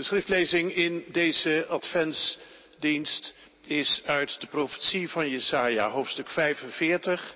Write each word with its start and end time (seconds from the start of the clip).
De 0.00 0.06
schriftlezing 0.06 0.74
in 0.74 1.04
deze 1.08 1.66
adventsdienst 1.68 3.34
is 3.66 4.02
uit 4.04 4.40
de 4.40 4.46
profetie 4.46 5.08
van 5.08 5.30
Jesaja, 5.30 5.90
hoofdstuk 5.90 6.28
45. 6.28 7.34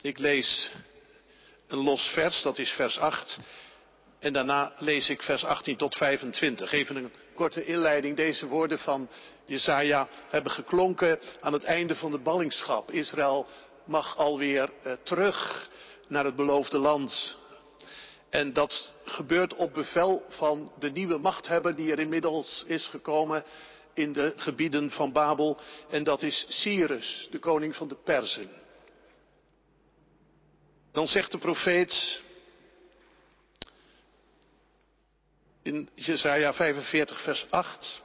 Ik 0.00 0.18
lees 0.18 0.72
een 1.66 1.78
los 1.78 2.08
vers, 2.08 2.42
dat 2.42 2.58
is 2.58 2.70
vers 2.70 2.98
8. 2.98 3.38
En 4.18 4.32
daarna 4.32 4.72
lees 4.78 5.08
ik 5.08 5.22
vers 5.22 5.44
18 5.44 5.76
tot 5.76 5.96
25. 5.96 6.72
Even 6.72 6.96
een 6.96 7.12
korte 7.34 7.64
inleiding. 7.64 8.16
Deze 8.16 8.46
woorden 8.46 8.78
van 8.78 9.08
Jesaja 9.46 10.08
hebben 10.28 10.52
geklonken 10.52 11.20
aan 11.40 11.52
het 11.52 11.64
einde 11.64 11.94
van 11.94 12.10
de 12.10 12.18
ballingschap. 12.18 12.90
Israël 12.90 13.46
mag 13.84 14.16
alweer 14.16 14.70
uh, 14.84 14.92
terug 15.02 15.68
naar 16.08 16.24
het 16.24 16.36
beloofde 16.36 16.78
land. 16.78 17.38
En 18.30 18.52
dat 18.52 18.92
gebeurt 19.04 19.54
op 19.54 19.74
bevel 19.74 20.24
van 20.28 20.72
de 20.78 20.90
nieuwe 20.90 21.18
machthebber 21.18 21.76
die 21.76 21.90
er 21.90 21.98
inmiddels 21.98 22.64
is 22.66 22.86
gekomen 22.86 23.44
in 23.94 24.12
de 24.12 24.32
gebieden 24.36 24.90
van 24.90 25.12
Babel. 25.12 25.58
En 25.90 26.04
dat 26.04 26.22
is 26.22 26.46
Cyrus, 26.48 27.28
de 27.30 27.38
koning 27.38 27.76
van 27.76 27.88
de 27.88 27.96
Perzen. 28.04 28.50
Dan 30.92 31.06
zegt 31.06 31.32
de 31.32 31.38
profeet 31.38 32.22
in 35.62 35.88
Jesaja 35.94 36.52
45 36.52 37.22
vers 37.22 37.46
8. 37.50 38.02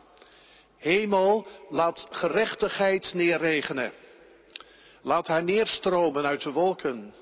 Hemel, 0.78 1.48
laat 1.70 2.08
gerechtigheid 2.10 3.14
neerregenen. 3.14 3.92
Laat 5.02 5.28
haar 5.28 5.44
neerstromen 5.44 6.26
uit 6.26 6.42
de 6.42 6.52
wolken. 6.52 7.14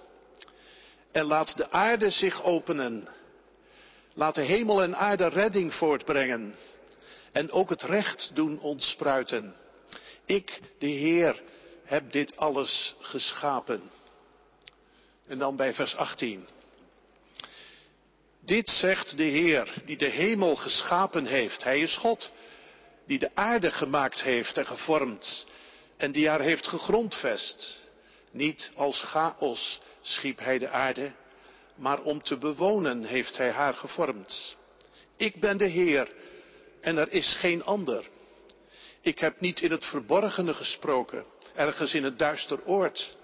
En 1.14 1.26
laat 1.26 1.58
de 1.58 1.72
aarde 1.72 2.10
zich 2.10 2.44
openen. 2.44 3.08
Laat 4.14 4.36
de 4.36 4.42
hemel 4.42 4.82
en 4.82 4.96
aarde 4.96 5.28
redding 5.28 5.74
voortbrengen. 5.74 6.56
En 7.32 7.52
ook 7.52 7.70
het 7.70 7.82
recht 7.82 8.32
doen 8.34 8.60
ontspruiten. 8.60 9.56
Ik, 10.26 10.60
de 10.80 10.88
Heer, 10.88 11.42
heb 11.84 12.12
dit 12.12 12.38
alles 12.38 12.96
geschapen. 13.00 13.92
En 15.28 15.38
dan 15.38 15.56
bij 15.56 15.74
vers 15.74 15.96
18. 15.96 16.48
Dit 18.40 18.70
zegt 18.70 19.18
de 19.18 19.24
Heer, 19.24 19.74
die 19.86 19.98
de 19.98 20.10
hemel 20.10 20.56
geschapen 20.56 21.26
heeft. 21.26 21.64
Hij 21.64 21.80
is 21.80 21.98
God, 21.98 22.32
die 23.08 23.20
de 23.20 23.32
aarde 23.34 23.72
gemaakt 23.72 24.22
heeft 24.22 24.58
en 24.58 24.66
gevormd. 24.66 25.46
En 25.98 26.12
die 26.12 26.30
haar 26.30 26.42
heeft 26.42 26.68
gegrondvest. 26.68 27.78
Niet 28.32 28.72
als 28.76 29.02
chaos 29.02 29.82
schiep 30.04 30.40
hij 30.40 30.58
de 30.58 30.70
aarde, 30.70 31.12
maar 31.76 32.02
om 32.02 32.22
te 32.22 32.38
bewonen 32.38 33.04
heeft 33.04 33.38
hij 33.38 33.52
haar 33.52 33.74
gevormd. 33.74 34.58
Ik 35.16 35.40
ben 35.40 35.58
de 35.58 35.68
Heer 35.68 36.12
en 36.82 36.98
er 36.98 37.12
is 37.12 37.36
geen 37.36 37.64
ander. 37.64 38.10
Ik 39.02 39.20
heb 39.20 39.40
niet 39.40 39.62
in 39.62 39.72
het 39.72 39.86
verborgene 39.86 40.54
gesproken, 40.54 41.26
ergens 41.56 41.94
in 41.94 42.04
het 42.04 42.20
duister 42.20 42.66
oord. 42.66 43.18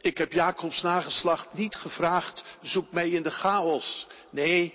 Ik 0.00 0.18
heb 0.18 0.32
Jacobs 0.32 0.82
nageslacht 0.82 1.52
niet 1.52 1.74
gevraagd, 1.74 2.44
zoek 2.62 2.92
mij 2.92 3.10
in 3.10 3.22
de 3.22 3.30
chaos. 3.30 4.06
Nee, 4.30 4.74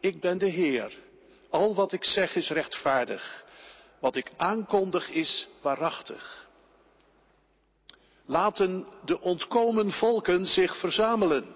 ik 0.00 0.20
ben 0.20 0.38
de 0.38 0.46
Heer. 0.48 0.92
Al 1.50 1.74
wat 1.74 1.92
ik 1.92 2.04
zeg 2.04 2.36
is 2.36 2.50
rechtvaardig. 2.50 3.44
Wat 4.00 4.16
ik 4.16 4.32
aankondig 4.36 5.10
is 5.10 5.48
waarachtig. 5.60 6.43
Laten 8.26 8.86
de 9.04 9.20
ontkomen 9.20 9.92
volken 9.92 10.46
zich 10.46 10.76
verzamelen. 10.76 11.54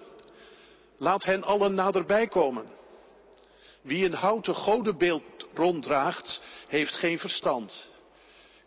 Laat 0.97 1.23
hen 1.23 1.43
allen 1.43 1.73
naderbij 1.73 2.27
komen. 2.27 2.65
Wie 3.81 4.05
een 4.05 4.13
houten 4.13 4.55
godenbeeld 4.55 5.23
ronddraagt, 5.53 6.41
heeft 6.67 6.95
geen 6.95 7.19
verstand. 7.19 7.87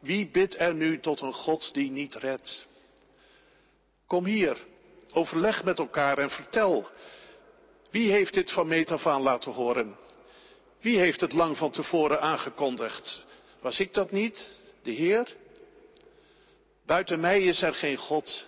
Wie 0.01 0.31
bidt 0.31 0.59
er 0.59 0.75
nu 0.75 1.01
tot 1.01 1.21
een 1.21 1.33
God 1.33 1.75
die 1.75 1.91
niet 1.91 2.15
redt? 2.15 2.67
Kom 4.07 4.25
hier, 4.25 4.57
overleg 5.13 5.65
met 5.65 5.79
elkaar 5.79 6.19
en 6.19 6.31
vertel. 6.31 6.89
Wie 7.91 8.11
heeft 8.11 8.35
dit 8.35 8.53
van 8.53 8.69
meet 8.69 8.91
af 8.91 9.07
aan 9.07 9.23
laten 9.23 9.53
horen? 9.53 9.97
Wie 10.81 10.99
heeft 10.99 11.21
het 11.21 11.33
lang 11.33 11.57
van 11.57 11.71
tevoren 11.71 12.21
aangekondigd? 12.21 13.25
Was 13.61 13.81
ik 13.81 13.95
dat 13.95 14.11
niet, 14.11 14.61
de 14.83 14.91
Heer? 14.91 15.37
Buiten 16.87 17.21
mij 17.21 17.43
is 17.43 17.63
er 17.63 17.75
geen 17.75 17.97
God. 17.97 18.47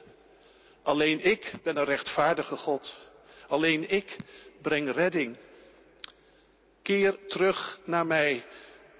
Alleen 0.82 1.24
ik 1.24 1.52
ben 1.62 1.76
een 1.76 1.84
rechtvaardige 1.84 2.56
God. 2.56 3.10
Alleen 3.48 3.90
ik 3.90 4.16
breng 4.62 4.92
redding. 4.92 5.36
Keer 6.82 7.18
terug 7.28 7.80
naar 7.84 8.06
mij 8.06 8.44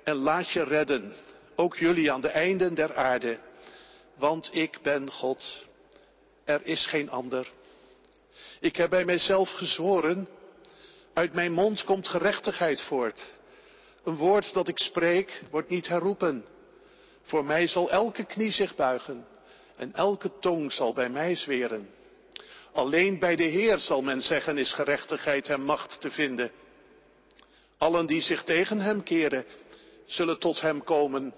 en 0.05 0.15
laat 0.15 0.51
je 0.51 0.65
redden, 0.65 1.15
ook 1.55 1.77
jullie 1.77 2.13
aan 2.13 2.21
de 2.21 2.29
einden 2.29 2.75
der 2.75 2.95
aarde, 2.95 3.39
want 4.15 4.51
ik 4.53 4.79
ben 4.83 5.11
God. 5.11 5.65
Er 6.45 6.67
is 6.67 6.87
geen 6.87 7.11
ander. 7.11 7.51
Ik 8.61 8.77
heb 8.77 8.91
bij 8.91 9.05
mijzelf 9.05 9.51
gezworen, 9.53 10.29
uit 11.15 11.33
mijn 11.33 11.53
mond 11.53 11.85
komt 11.85 12.09
gerechtigheid 12.09 12.81
voort. 12.81 13.39
Een 14.05 14.17
woord 14.17 14.55
dat 14.55 14.69
ik 14.69 14.79
spreek 14.79 15.43
wordt 15.51 15.69
niet 15.69 15.89
herroepen. 15.89 16.45
Voor 17.25 17.45
mij 17.45 17.67
zal 17.67 17.91
elke 17.91 18.25
knie 18.25 18.51
zich 18.51 18.75
buigen 18.75 19.27
en 19.77 19.93
elke 19.93 20.39
tong 20.41 20.73
zal 20.73 20.93
bij 20.93 21.09
mij 21.09 21.35
zweren. 21.35 21.91
Alleen 22.73 23.19
bij 23.19 23.37
de 23.37 23.45
Heer 23.45 23.79
zal 23.79 24.03
men 24.03 24.21
zeggen 24.21 24.59
is 24.59 24.73
gerechtigheid 24.73 25.49
en 25.49 25.61
macht 25.61 26.01
te 26.01 26.11
vinden. 26.11 26.51
Allen 27.79 28.07
die 28.07 28.21
zich 28.21 28.45
tegen 28.45 28.81
hem 28.81 29.03
keren, 29.03 29.45
zullen 30.07 30.39
tot 30.39 30.61
hem 30.61 30.85
komen 30.85 31.35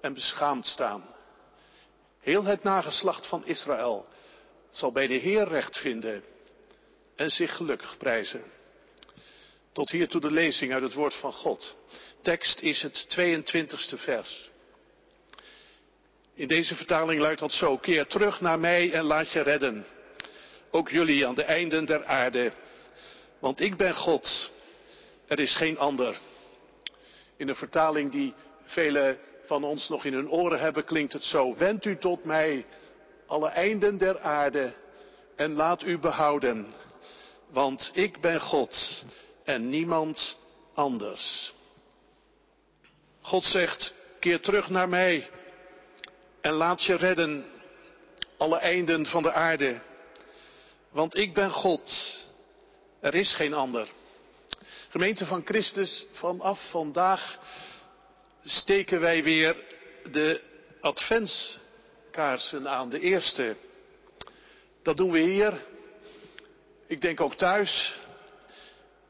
en 0.00 0.14
beschaamd 0.14 0.66
staan. 0.66 1.14
Heel 2.20 2.44
het 2.44 2.62
nageslacht 2.62 3.26
van 3.26 3.46
Israël 3.46 4.06
zal 4.70 4.92
bij 4.92 5.06
de 5.06 5.14
Heer 5.14 5.48
recht 5.48 5.78
vinden 5.78 6.24
en 7.16 7.30
zich 7.30 7.56
gelukkig 7.56 7.96
prijzen. 7.96 8.42
Tot 9.72 9.90
hiertoe 9.90 10.20
de 10.20 10.30
lezing 10.30 10.72
uit 10.72 10.82
het 10.82 10.94
woord 10.94 11.14
van 11.14 11.32
God. 11.32 11.76
Tekst 12.22 12.60
is 12.60 12.82
het 12.82 13.06
22e 13.18 13.98
vers. 13.98 14.50
In 16.34 16.48
deze 16.48 16.76
vertaling 16.76 17.20
luidt 17.20 17.40
dat 17.40 17.52
zo. 17.52 17.76
Keer 17.76 18.06
terug 18.06 18.40
naar 18.40 18.58
mij 18.58 18.92
en 18.92 19.04
laat 19.04 19.32
je 19.32 19.40
redden. 19.40 19.86
Ook 20.70 20.90
jullie 20.90 21.26
aan 21.26 21.34
de 21.34 21.42
einden 21.42 21.84
der 21.84 22.04
aarde. 22.04 22.52
Want 23.38 23.60
ik 23.60 23.76
ben 23.76 23.94
God. 23.94 24.50
Er 25.26 25.38
is 25.38 25.54
geen 25.54 25.78
ander. 25.78 26.18
In 27.36 27.48
een 27.48 27.56
vertaling 27.56 28.10
die 28.10 28.34
velen 28.64 29.18
van 29.46 29.64
ons 29.64 29.88
nog 29.88 30.04
in 30.04 30.12
hun 30.12 30.30
oren 30.30 30.60
hebben 30.60 30.84
klinkt 30.84 31.12
het 31.12 31.22
zo. 31.22 31.56
Wend 31.56 31.84
u 31.84 31.98
tot 31.98 32.24
mij, 32.24 32.66
alle 33.26 33.48
einden 33.48 33.98
der 33.98 34.20
aarde, 34.20 34.74
en 35.36 35.52
laat 35.52 35.82
u 35.82 35.98
behouden. 35.98 36.72
Want 37.48 37.90
ik 37.94 38.20
ben 38.20 38.40
God 38.40 39.04
en 39.44 39.68
niemand 39.68 40.36
anders. 40.74 41.52
God 43.20 43.44
zegt, 43.44 43.94
keer 44.20 44.40
terug 44.40 44.68
naar 44.68 44.88
mij 44.88 45.28
en 46.40 46.52
laat 46.52 46.84
je 46.84 46.94
redden, 46.94 47.46
alle 48.36 48.56
einden 48.56 49.06
van 49.06 49.22
de 49.22 49.32
aarde. 49.32 49.80
Want 50.90 51.16
ik 51.16 51.34
ben 51.34 51.50
God, 51.50 52.16
er 53.00 53.14
is 53.14 53.34
geen 53.34 53.54
ander. 53.54 53.88
Gemeente 54.88 55.26
van 55.26 55.42
Christus, 55.44 56.06
vanaf 56.12 56.70
vandaag 56.70 57.38
steken 58.44 59.00
wij 59.00 59.22
weer 59.22 59.62
de 60.10 60.40
adventskaarsen 60.80 62.68
aan, 62.68 62.90
de 62.90 63.00
eerste. 63.00 63.56
Dat 64.82 64.96
doen 64.96 65.10
we 65.10 65.18
hier. 65.18 65.60
Ik 66.86 67.00
denk 67.00 67.20
ook 67.20 67.34
thuis. 67.34 67.98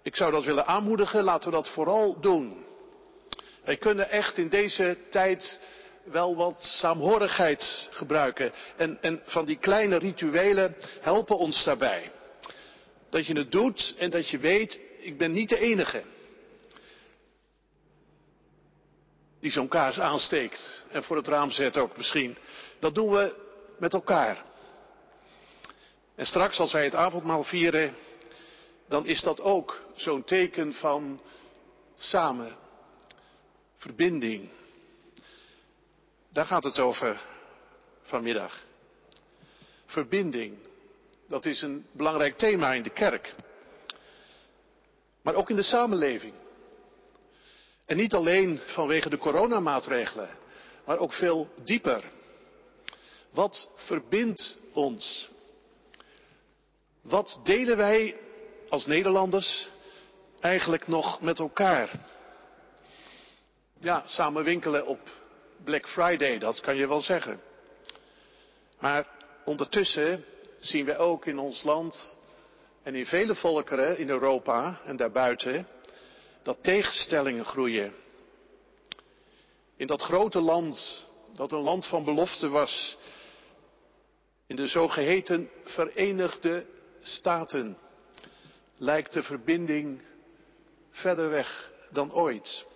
Ik 0.02 0.16
zou 0.16 0.32
dat 0.32 0.44
willen 0.44 0.66
aanmoedigen, 0.66 1.24
laten 1.24 1.50
we 1.50 1.56
dat 1.56 1.68
vooral 1.68 2.20
doen. 2.20 2.64
Wij 3.64 3.76
kunnen 3.76 4.10
echt 4.10 4.36
in 4.38 4.48
deze 4.48 4.98
tijd 5.10 5.60
wel 6.04 6.36
wat 6.36 6.62
saamhorigheid 6.62 7.88
gebruiken. 7.90 8.52
En, 8.76 9.02
en 9.02 9.22
van 9.24 9.44
die 9.44 9.58
kleine 9.58 9.96
rituelen 9.96 10.76
helpen 11.00 11.38
ons 11.38 11.64
daarbij. 11.64 12.10
Dat 13.10 13.26
je 13.26 13.38
het 13.38 13.52
doet 13.52 13.94
en 13.98 14.10
dat 14.10 14.28
je 14.28 14.38
weet, 14.38 14.80
ik 14.98 15.18
ben 15.18 15.32
niet 15.32 15.48
de 15.48 15.58
enige. 15.58 16.02
Die 19.40 19.50
zo'n 19.50 19.68
kaars 19.68 20.00
aansteekt 20.00 20.84
en 20.90 21.02
voor 21.02 21.16
het 21.16 21.26
raam 21.26 21.50
zet 21.50 21.76
ook 21.76 21.96
misschien. 21.96 22.36
Dat 22.78 22.94
doen 22.94 23.10
we 23.10 23.38
met 23.78 23.92
elkaar. 23.92 24.44
En 26.14 26.26
straks 26.26 26.58
als 26.58 26.72
wij 26.72 26.84
het 26.84 26.94
avondmaal 26.94 27.44
vieren, 27.44 27.94
dan 28.88 29.06
is 29.06 29.20
dat 29.20 29.40
ook 29.40 29.82
zo'n 29.94 30.24
teken 30.24 30.74
van 30.74 31.20
samen, 31.96 32.56
verbinding. 33.76 34.50
Daar 36.32 36.46
gaat 36.46 36.64
het 36.64 36.78
over 36.78 37.22
vanmiddag. 38.02 38.64
Verbinding. 39.86 40.58
Dat 41.28 41.46
is 41.46 41.62
een 41.62 41.86
belangrijk 41.92 42.36
thema 42.36 42.72
in 42.72 42.82
de 42.82 42.90
kerk. 42.90 43.34
Maar 45.22 45.34
ook 45.34 45.50
in 45.50 45.56
de 45.56 45.62
samenleving. 45.62 46.34
En 47.86 47.96
niet 47.96 48.14
alleen 48.14 48.58
vanwege 48.66 49.10
de 49.10 49.18
coronamaatregelen, 49.18 50.38
maar 50.84 50.98
ook 50.98 51.12
veel 51.12 51.48
dieper. 51.64 52.04
Wat 53.30 53.68
verbindt 53.74 54.56
ons? 54.72 55.30
Wat 57.02 57.40
delen 57.44 57.76
wij 57.76 58.16
als 58.68 58.86
Nederlanders 58.86 59.68
eigenlijk 60.40 60.86
nog 60.86 61.20
met 61.20 61.38
elkaar? 61.38 61.90
Ja, 63.80 64.02
samen 64.06 64.44
winkelen 64.44 64.86
op 64.86 65.00
Black 65.64 65.88
Friday, 65.88 66.38
dat 66.38 66.60
kan 66.60 66.76
je 66.76 66.88
wel 66.88 67.00
zeggen. 67.00 67.40
Maar 68.78 69.06
ondertussen 69.44 70.24
zien 70.58 70.84
we 70.84 70.96
ook 70.96 71.26
in 71.26 71.38
ons 71.38 71.62
land 71.62 72.18
en 72.82 72.94
in 72.94 73.06
vele 73.06 73.34
volkeren 73.34 73.98
in 73.98 74.08
Europa 74.08 74.80
en 74.84 74.96
daarbuiten 74.96 75.68
dat 76.42 76.62
tegenstellingen 76.62 77.44
groeien. 77.44 77.94
In 79.76 79.86
dat 79.86 80.02
grote 80.02 80.40
land, 80.40 81.06
dat 81.34 81.52
een 81.52 81.60
land 81.60 81.86
van 81.86 82.04
belofte 82.04 82.48
was, 82.48 82.96
in 84.46 84.56
de 84.56 84.66
zogeheten 84.66 85.50
Verenigde 85.64 86.66
Staten, 87.02 87.78
lijkt 88.76 89.12
de 89.12 89.22
verbinding 89.22 90.02
verder 90.90 91.30
weg 91.30 91.70
dan 91.90 92.12
ooit. 92.12 92.66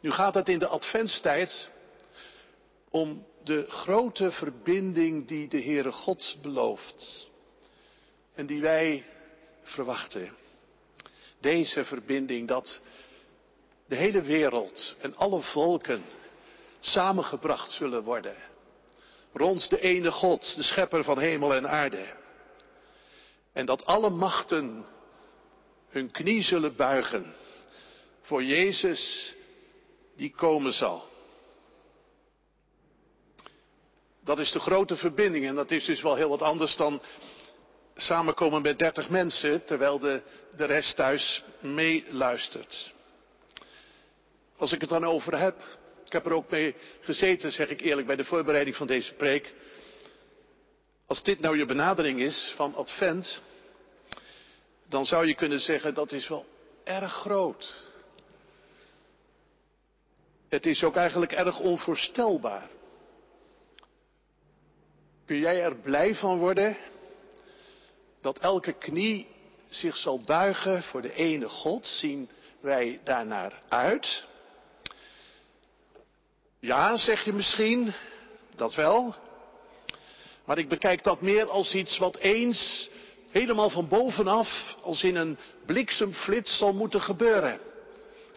Nu 0.00 0.10
gaat 0.10 0.34
het 0.34 0.48
in 0.48 0.58
de 0.58 0.66
adventstijd 0.66 1.70
om 2.94 3.26
de 3.44 3.64
grote 3.68 4.32
verbinding 4.32 5.26
die 5.28 5.48
de 5.48 5.62
Heere 5.62 5.92
God 5.92 6.36
belooft 6.42 7.28
en 8.34 8.46
die 8.46 8.60
wij 8.60 9.04
verwachten. 9.62 10.36
Deze 11.40 11.84
verbinding 11.84 12.48
dat 12.48 12.80
de 13.86 13.96
hele 13.96 14.22
wereld 14.22 14.96
en 15.00 15.16
alle 15.16 15.42
volken 15.42 16.04
samengebracht 16.78 17.70
zullen 17.70 18.02
worden. 18.02 18.36
Rond 19.32 19.70
de 19.70 19.80
ene 19.80 20.12
God, 20.12 20.54
de 20.56 20.62
schepper 20.62 21.04
van 21.04 21.18
hemel 21.18 21.54
en 21.54 21.68
aarde. 21.68 22.12
En 23.52 23.66
dat 23.66 23.86
alle 23.86 24.10
machten 24.10 24.84
hun 25.88 26.10
knie 26.10 26.42
zullen 26.42 26.76
buigen 26.76 27.34
voor 28.20 28.44
Jezus 28.44 29.34
die 30.16 30.30
komen 30.30 30.72
zal. 30.72 31.12
Dat 34.24 34.38
is 34.38 34.52
de 34.52 34.60
grote 34.60 34.96
verbinding 34.96 35.46
en 35.46 35.54
dat 35.54 35.70
is 35.70 35.84
dus 35.84 36.02
wel 36.02 36.14
heel 36.14 36.28
wat 36.28 36.42
anders 36.42 36.76
dan 36.76 37.02
samenkomen 37.94 38.62
met 38.62 38.78
dertig 38.78 39.08
mensen 39.08 39.64
terwijl 39.64 39.98
de, 39.98 40.22
de 40.56 40.64
rest 40.64 40.96
thuis 40.96 41.44
meeluistert. 41.60 42.92
Als 44.56 44.72
ik 44.72 44.80
het 44.80 44.90
dan 44.90 45.04
over 45.04 45.38
heb, 45.38 45.56
ik 46.04 46.12
heb 46.12 46.26
er 46.26 46.32
ook 46.32 46.50
mee 46.50 46.74
gezeten, 47.00 47.52
zeg 47.52 47.68
ik 47.68 47.80
eerlijk, 47.80 48.06
bij 48.06 48.16
de 48.16 48.24
voorbereiding 48.24 48.76
van 48.76 48.86
deze 48.86 49.14
preek. 49.14 49.54
Als 51.06 51.22
dit 51.22 51.40
nou 51.40 51.58
je 51.58 51.66
benadering 51.66 52.20
is 52.20 52.52
van 52.56 52.74
Advent, 52.74 53.40
dan 54.88 55.06
zou 55.06 55.26
je 55.26 55.34
kunnen 55.34 55.60
zeggen 55.60 55.94
dat 55.94 56.12
is 56.12 56.28
wel 56.28 56.46
erg 56.84 57.12
groot. 57.12 57.74
Het 60.48 60.66
is 60.66 60.84
ook 60.84 60.96
eigenlijk 60.96 61.32
erg 61.32 61.58
onvoorstelbaar. 61.58 62.70
Kun 65.26 65.38
jij 65.38 65.62
er 65.62 65.76
blij 65.76 66.14
van 66.14 66.38
worden 66.38 66.76
dat 68.20 68.38
elke 68.38 68.72
knie 68.72 69.26
zich 69.68 69.96
zal 69.96 70.20
buigen 70.20 70.82
voor 70.82 71.02
de 71.02 71.14
ene 71.14 71.48
God? 71.48 71.86
Zien 71.86 72.30
wij 72.60 73.00
daarnaar 73.04 73.62
uit? 73.68 74.26
Ja, 76.60 76.96
zeg 76.96 77.24
je 77.24 77.32
misschien, 77.32 77.94
dat 78.54 78.74
wel. 78.74 79.14
Maar 80.44 80.58
ik 80.58 80.68
bekijk 80.68 81.04
dat 81.04 81.20
meer 81.20 81.50
als 81.50 81.74
iets 81.74 81.98
wat 81.98 82.16
eens 82.16 82.90
helemaal 83.30 83.70
van 83.70 83.88
bovenaf, 83.88 84.76
als 84.82 85.02
in 85.02 85.16
een 85.16 85.38
bliksemflits 85.66 86.58
zal 86.58 86.74
moeten 86.74 87.00
gebeuren. 87.00 87.60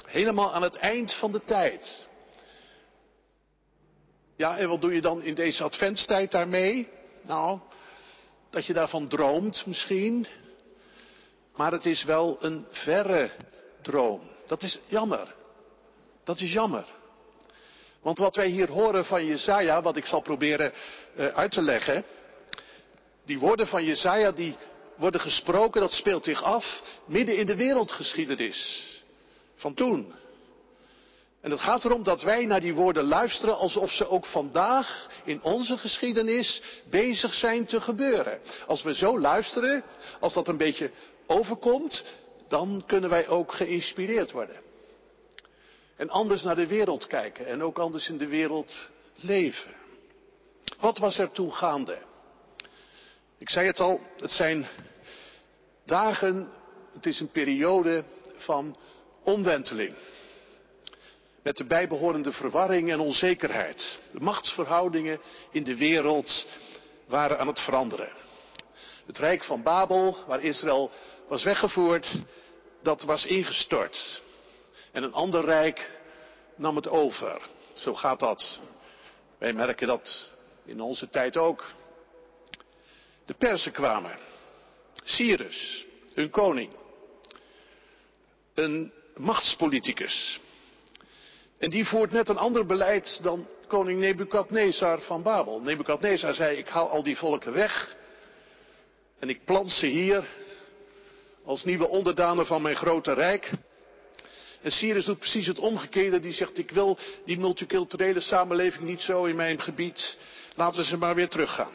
Helemaal 0.05 0.53
aan 0.53 0.61
het 0.61 0.75
eind 0.75 1.13
van 1.13 1.31
de 1.31 1.43
tijd. 1.43 2.07
Ja, 4.37 4.57
en 4.57 4.69
wat 4.69 4.81
doe 4.81 4.93
je 4.93 5.01
dan 5.01 5.23
in 5.23 5.33
deze 5.33 5.63
adventstijd 5.63 6.31
daarmee? 6.31 6.87
Nou, 7.21 7.59
dat 8.49 8.65
je 8.65 8.73
daarvan 8.73 9.07
droomt 9.07 9.65
misschien. 9.65 10.27
Maar 11.55 11.71
het 11.71 11.85
is 11.85 12.03
wel 12.03 12.37
een 12.39 12.67
verre 12.71 13.29
droom. 13.81 14.21
Dat 14.45 14.63
is 14.63 14.79
jammer. 14.87 15.35
Dat 16.23 16.39
is 16.39 16.53
jammer. 16.53 16.85
Want 18.01 18.17
wat 18.17 18.35
wij 18.35 18.47
hier 18.47 18.71
horen 18.71 19.05
van 19.05 19.25
Jezaja, 19.25 19.81
wat 19.81 19.97
ik 19.97 20.05
zal 20.05 20.21
proberen 20.21 20.73
uh, 21.15 21.27
uit 21.27 21.51
te 21.51 21.61
leggen. 21.61 22.03
Die 23.25 23.39
woorden 23.39 23.67
van 23.67 23.83
Jezaja 23.83 24.31
die 24.31 24.55
worden 24.95 25.21
gesproken, 25.21 25.81
dat 25.81 25.91
speelt 25.91 26.23
zich 26.23 26.43
af 26.43 26.81
midden 27.05 27.37
in 27.37 27.45
de 27.45 27.55
wereldgeschiedenis. 27.55 28.87
Van 29.55 29.73
toen. 29.73 30.13
En 31.41 31.51
het 31.51 31.59
gaat 31.59 31.85
erom 31.85 32.03
dat 32.03 32.21
wij 32.21 32.45
naar 32.45 32.59
die 32.59 32.73
woorden 32.73 33.03
luisteren 33.03 33.57
alsof 33.57 33.91
ze 33.91 34.09
ook 34.09 34.25
vandaag 34.25 35.07
in 35.25 35.41
onze 35.41 35.77
geschiedenis 35.77 36.61
bezig 36.89 37.33
zijn 37.33 37.65
te 37.65 37.81
gebeuren. 37.81 38.39
Als 38.67 38.83
we 38.83 38.93
zo 38.93 39.19
luisteren, 39.19 39.83
als 40.19 40.33
dat 40.33 40.47
een 40.47 40.57
beetje 40.57 40.91
overkomt, 41.25 42.03
dan 42.47 42.83
kunnen 42.85 43.09
wij 43.09 43.27
ook 43.27 43.53
geïnspireerd 43.53 44.31
worden. 44.31 44.61
En 45.95 46.09
anders 46.09 46.43
naar 46.43 46.55
de 46.55 46.67
wereld 46.67 47.07
kijken 47.07 47.45
en 47.45 47.63
ook 47.63 47.79
anders 47.79 48.09
in 48.09 48.17
de 48.17 48.27
wereld 48.27 48.89
leven. 49.15 49.75
Wat 50.79 50.97
was 50.97 51.17
er 51.17 51.31
toen 51.31 51.53
gaande? 51.53 51.97
Ik 53.37 53.49
zei 53.49 53.67
het 53.67 53.79
al, 53.79 53.99
het 54.17 54.31
zijn 54.31 54.67
dagen, 55.85 56.51
het 56.93 57.05
is 57.05 57.19
een 57.19 57.31
periode 57.31 58.03
van 58.35 58.77
omwenteling. 59.23 59.95
Met 61.47 61.57
de 61.57 61.65
bijbehorende 61.65 62.31
verwarring 62.31 62.91
en 62.91 62.99
onzekerheid. 62.99 63.99
De 64.11 64.19
machtsverhoudingen 64.19 65.19
in 65.51 65.63
de 65.63 65.75
wereld 65.75 66.47
waren 67.05 67.39
aan 67.39 67.47
het 67.47 67.59
veranderen. 67.59 68.11
Het 69.05 69.17
rijk 69.17 69.43
van 69.43 69.63
Babel, 69.63 70.17
waar 70.25 70.43
Israël 70.43 70.91
was 71.27 71.43
weggevoerd, 71.43 72.21
dat 72.83 73.01
was 73.01 73.25
ingestort. 73.25 74.21
En 74.91 75.03
een 75.03 75.13
ander 75.13 75.45
rijk 75.45 75.99
nam 76.55 76.75
het 76.75 76.87
over. 76.87 77.41
Zo 77.73 77.93
gaat 77.93 78.19
dat. 78.19 78.59
Wij 79.37 79.53
merken 79.53 79.87
dat 79.87 80.29
in 80.65 80.81
onze 80.81 81.09
tijd 81.09 81.37
ook. 81.37 81.65
De 83.25 83.33
Persen 83.33 83.71
kwamen. 83.71 84.17
Cyrus, 85.03 85.85
hun 86.13 86.29
koning. 86.29 86.71
Een 88.53 88.93
machtspoliticus. 89.15 90.39
En 91.57 91.69
die 91.69 91.85
voert 91.85 92.11
net 92.11 92.29
een 92.29 92.37
ander 92.37 92.65
beleid 92.65 93.19
dan 93.23 93.47
koning 93.67 93.99
Nebukadnezar 93.99 95.01
van 95.01 95.23
Babel. 95.23 95.61
Nebukadnezar 95.61 96.33
zei, 96.33 96.57
ik 96.57 96.67
haal 96.67 96.89
al 96.89 97.03
die 97.03 97.17
volken 97.17 97.53
weg. 97.53 97.95
En 99.19 99.29
ik 99.29 99.45
plant 99.45 99.71
ze 99.71 99.87
hier 99.87 100.27
als 101.45 101.63
nieuwe 101.63 101.87
onderdanen 101.87 102.45
van 102.45 102.61
mijn 102.61 102.75
grote 102.75 103.13
rijk. 103.13 103.51
En 104.61 104.71
Cyrus 104.71 105.05
doet 105.05 105.19
precies 105.19 105.47
het 105.47 105.59
omgekeerde. 105.59 106.19
Die 106.19 106.33
zegt, 106.33 106.57
ik 106.57 106.71
wil 106.71 106.97
die 107.25 107.37
multiculturele 107.39 108.19
samenleving 108.19 108.83
niet 108.83 109.01
zo 109.01 109.25
in 109.25 109.35
mijn 109.35 109.61
gebied. 109.61 110.17
Laten 110.55 110.83
ze 110.83 110.97
maar 110.97 111.15
weer 111.15 111.29
teruggaan. 111.29 111.73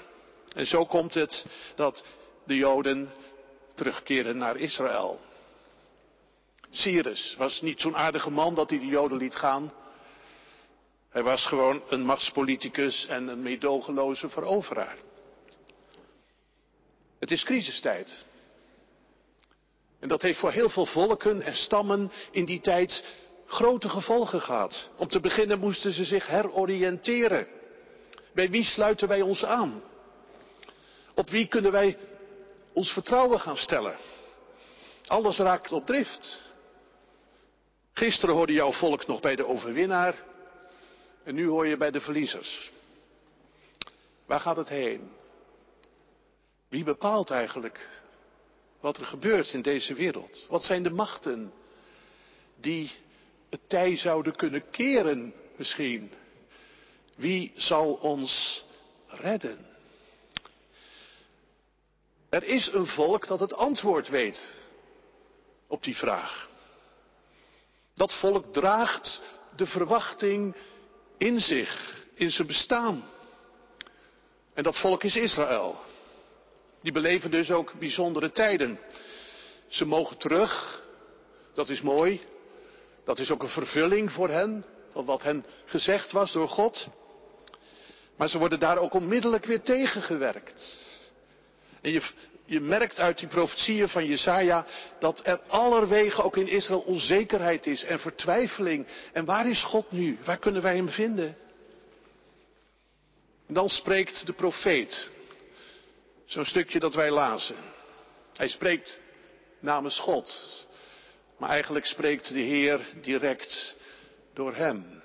En 0.55 0.67
zo 0.67 0.87
komt 0.87 1.15
het 1.15 1.45
dat 1.75 2.05
de 2.47 2.57
Joden 2.57 3.13
terugkeren 3.75 4.37
naar 4.37 4.57
Israël. 4.57 5.21
Cyrus 6.75 7.35
was 7.39 7.61
niet 7.61 7.81
zo'n 7.81 7.97
aardige 7.97 8.31
man 8.31 8.55
dat 8.55 8.71
hij 8.71 8.79
de 8.79 8.87
Joden 8.87 9.19
liet 9.19 9.35
gaan. 9.35 9.73
Hij 11.09 11.23
was 11.23 11.47
gewoon 11.47 11.83
een 11.89 12.05
machtspoliticus 12.05 13.07
en 13.07 13.29
een 13.29 13.43
meedogenloze 13.43 14.29
veroveraar. 14.29 14.97
Het 17.19 17.31
is 17.31 17.45
crisistijd. 17.45 18.25
En 20.01 20.09
dat 20.09 20.23
heeft 20.23 20.39
voor 20.39 20.53
heel 20.53 20.71
veel 20.71 20.87
volken 20.87 21.43
en 21.43 21.55
stammen 21.55 22.13
in 22.31 22.45
die 22.45 22.61
tijd 22.61 23.05
grote 23.47 23.89
gevolgen 23.89 24.41
gehad. 24.41 24.89
Om 24.97 25.09
te 25.09 25.21
beginnen 25.21 25.59
moesten 25.59 25.93
ze 25.93 26.05
zich 26.05 26.27
heroriënteren. 26.27 27.47
Bij 28.35 28.51
wie 28.51 28.65
sluiten 28.65 29.09
wij 29.09 29.21
ons 29.21 29.45
aan? 29.45 29.83
Op 31.15 31.31
wie 31.31 31.47
kunnen 31.47 31.73
wij 31.73 31.99
ons 32.73 32.93
vertrouwen 32.93 33.41
gaan 33.41 33.57
stellen? 33.57 33.97
Alles 35.07 35.39
raakt 35.39 35.73
op 35.73 35.87
drift. 35.87 36.52
Gisteren 37.93 38.35
hoorde 38.35 38.53
jouw 38.53 38.73
volk 38.73 39.07
nog 39.07 39.21
bij 39.21 39.37
de 39.37 39.47
overwinnaar 39.47 40.25
en 41.25 41.35
nu 41.35 41.47
hoor 41.47 41.67
je 41.67 41.77
bij 41.77 41.91
de 41.91 42.01
verliezers. 42.01 42.71
Waar 44.27 44.41
gaat 44.41 44.57
het 44.57 44.69
heen? 44.69 45.13
Wie 46.69 46.85
bepaalt 46.85 47.31
eigenlijk 47.31 48.03
wat 48.81 48.99
er 48.99 49.07
gebeurt 49.07 49.53
in 49.53 49.63
deze 49.63 49.95
wereld. 49.95 50.47
Wat 50.49 50.65
zijn 50.65 50.83
de 50.83 50.91
machten 50.91 51.53
die 52.57 52.93
het 53.51 53.61
tij 53.67 53.97
zouden 53.97 54.37
kunnen 54.37 54.71
keren 54.71 55.35
misschien. 55.57 56.13
Wie 57.15 57.53
zal 57.57 57.93
ons 57.93 58.65
redden? 59.07 59.67
Er 62.29 62.45
is 62.45 62.67
een 62.73 62.87
volk 62.87 63.27
dat 63.27 63.41
het 63.41 63.55
antwoord 63.55 64.09
weet 64.09 64.49
op 65.67 65.83
die 65.83 65.97
vraag. 65.97 66.51
Dat 68.03 68.15
volk 68.15 68.53
draagt 68.53 69.23
de 69.57 69.67
verwachting 69.67 70.57
in 71.19 71.41
zich, 71.41 72.03
in 72.15 72.31
zijn 72.31 72.47
bestaan. 72.47 73.05
En 74.55 74.63
dat 74.63 74.79
volk 74.79 75.05
is 75.05 75.17
Israël. 75.17 75.81
Die 76.81 76.93
beleven 76.93 77.31
dus 77.31 77.51
ook 77.51 77.73
bijzondere 77.79 78.33
tijden. 78.33 78.79
Ze 79.69 79.85
mogen 79.85 80.17
terug, 80.17 80.83
dat 81.55 81.69
is 81.69 81.81
mooi. 81.81 82.21
Dat 83.05 83.19
is 83.19 83.31
ook 83.31 83.43
een 83.43 83.49
vervulling 83.49 84.13
voor 84.13 84.29
hen, 84.29 84.65
van 84.93 85.05
wat 85.05 85.23
hen 85.23 85.45
gezegd 85.65 86.13
was 86.13 86.33
door 86.33 86.49
God. 86.49 86.89
Maar 88.17 88.29
ze 88.29 88.39
worden 88.39 88.59
daar 88.59 88.79
ook 88.79 88.95
onmiddellijk 88.95 89.45
weer 89.45 89.63
tegengewerkt. 89.63 90.91
En 91.81 91.91
je, 91.91 92.03
je 92.53 92.61
merkt 92.61 93.01
uit 93.01 93.19
die 93.19 93.29
profetieën 93.29 93.89
van 93.89 94.07
Jesaja 94.07 94.67
dat 94.99 95.27
er 95.27 95.41
allerwegen 95.49 96.25
ook 96.25 96.37
in 96.37 96.49
Israël 96.49 96.81
onzekerheid 96.81 97.67
is 97.67 97.85
en 97.85 98.01
vertwijfeling. 98.01 98.87
En 99.13 99.25
waar 99.25 99.49
is 99.49 99.63
God 99.63 99.91
nu? 99.91 100.19
Waar 100.25 100.39
kunnen 100.39 100.63
wij 100.63 100.77
hem 100.77 100.89
vinden? 100.89 101.37
En 103.47 103.55
dan 103.55 103.69
spreekt 103.69 104.27
de 104.27 104.33
profeet. 104.33 105.11
Zo'n 106.25 106.45
stukje 106.45 106.79
dat 106.79 106.95
wij 106.95 107.11
lazen. 107.11 107.57
Hij 108.37 108.49
spreekt 108.49 109.01
namens 109.61 109.99
God. 109.99 110.67
Maar 111.39 111.51
eigenlijk 111.51 111.87
spreekt 111.87 112.29
de 112.29 112.41
Heer 112.41 112.81
direct 113.03 113.77
door 114.35 114.55
hem. 114.55 115.03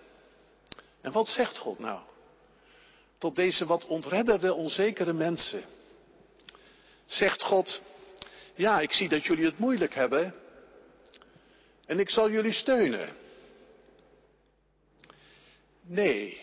En 1.01 1.11
wat 1.11 1.27
zegt 1.27 1.57
God 1.57 1.79
nou? 1.79 1.99
Tot 3.17 3.35
deze 3.35 3.65
wat 3.65 3.85
ontredderde, 3.85 4.53
onzekere 4.53 5.13
mensen. 5.13 5.63
Zegt 7.07 7.43
God, 7.43 7.81
ja, 8.55 8.79
ik 8.79 8.93
zie 8.93 9.09
dat 9.09 9.25
jullie 9.25 9.45
het 9.45 9.57
moeilijk 9.57 9.93
hebben. 9.93 10.33
En 11.85 11.99
ik 11.99 12.09
zal 12.09 12.31
jullie 12.31 12.53
steunen. 12.53 13.15
Nee, 15.81 16.41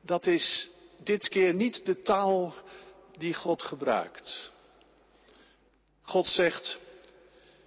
dat 0.00 0.26
is 0.26 0.70
dit 0.98 1.28
keer 1.28 1.54
niet 1.54 1.86
de 1.86 2.02
taal 2.02 2.54
die 3.18 3.34
God 3.34 3.62
gebruikt. 3.62 4.50
God 6.02 6.26
zegt, 6.26 6.78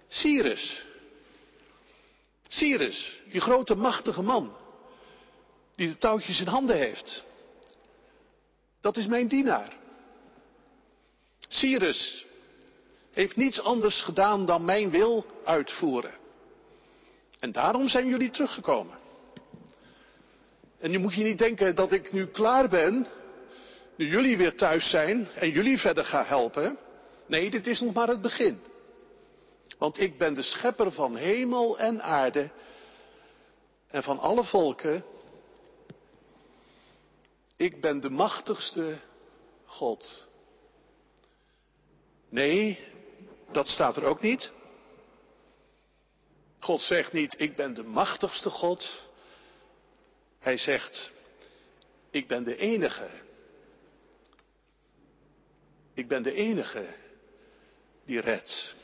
Cyrus, 0.08 0.84
Cyrus, 2.48 3.22
die 3.30 3.40
grote 3.40 3.74
machtige 3.74 4.22
man, 4.22 4.56
die 5.74 5.88
de 5.88 5.98
touwtjes 5.98 6.40
in 6.40 6.46
handen 6.46 6.76
heeft, 6.76 7.24
dat 8.80 8.96
is 8.96 9.06
mijn 9.06 9.28
dienaar. 9.28 9.84
Cyrus 11.48 12.26
heeft 13.12 13.36
niets 13.36 13.60
anders 13.60 14.02
gedaan 14.02 14.46
dan 14.46 14.64
mijn 14.64 14.90
wil 14.90 15.26
uitvoeren. 15.44 16.14
En 17.40 17.52
daarom 17.52 17.88
zijn 17.88 18.08
jullie 18.08 18.30
teruggekomen. 18.30 18.98
En 20.78 20.90
nu 20.90 20.98
moet 20.98 21.14
je 21.14 21.24
niet 21.24 21.38
denken 21.38 21.74
dat 21.74 21.92
ik 21.92 22.12
nu 22.12 22.26
klaar 22.26 22.68
ben, 22.68 23.06
nu 23.96 24.08
jullie 24.08 24.36
weer 24.36 24.56
thuis 24.56 24.90
zijn 24.90 25.28
en 25.34 25.50
jullie 25.50 25.78
verder 25.78 26.04
ga 26.04 26.24
helpen. 26.24 26.78
Nee, 27.26 27.50
dit 27.50 27.66
is 27.66 27.80
nog 27.80 27.94
maar 27.94 28.08
het 28.08 28.20
begin. 28.20 28.60
Want 29.78 30.00
ik 30.00 30.18
ben 30.18 30.34
de 30.34 30.42
schepper 30.42 30.92
van 30.92 31.16
hemel 31.16 31.78
en 31.78 32.02
aarde 32.02 32.50
en 33.88 34.02
van 34.02 34.18
alle 34.18 34.44
volken. 34.44 35.04
Ik 37.56 37.80
ben 37.80 38.00
de 38.00 38.10
machtigste 38.10 38.98
God. 39.64 40.26
Nee, 42.28 42.78
dat 43.52 43.66
staat 43.66 43.96
er 43.96 44.04
ook 44.04 44.20
niet. 44.20 44.52
God 46.58 46.80
zegt 46.80 47.12
niet, 47.12 47.40
ik 47.40 47.56
ben 47.56 47.74
de 47.74 47.82
machtigste 47.84 48.50
God. 48.50 49.08
Hij 50.38 50.58
zegt, 50.58 51.12
ik 52.10 52.26
ben 52.26 52.44
de 52.44 52.56
enige. 52.56 53.08
Ik 55.94 56.08
ben 56.08 56.22
de 56.22 56.32
enige 56.32 56.94
die 58.04 58.20
redt. 58.20 58.74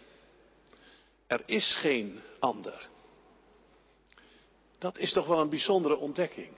Er 1.27 1.43
is 1.47 1.75
geen 1.75 2.21
ander. 2.39 2.89
Dat 4.79 4.99
is 4.99 5.13
toch 5.13 5.27
wel 5.27 5.41
een 5.41 5.51
bijzondere 5.51 5.97
ontdekking. 5.97 6.53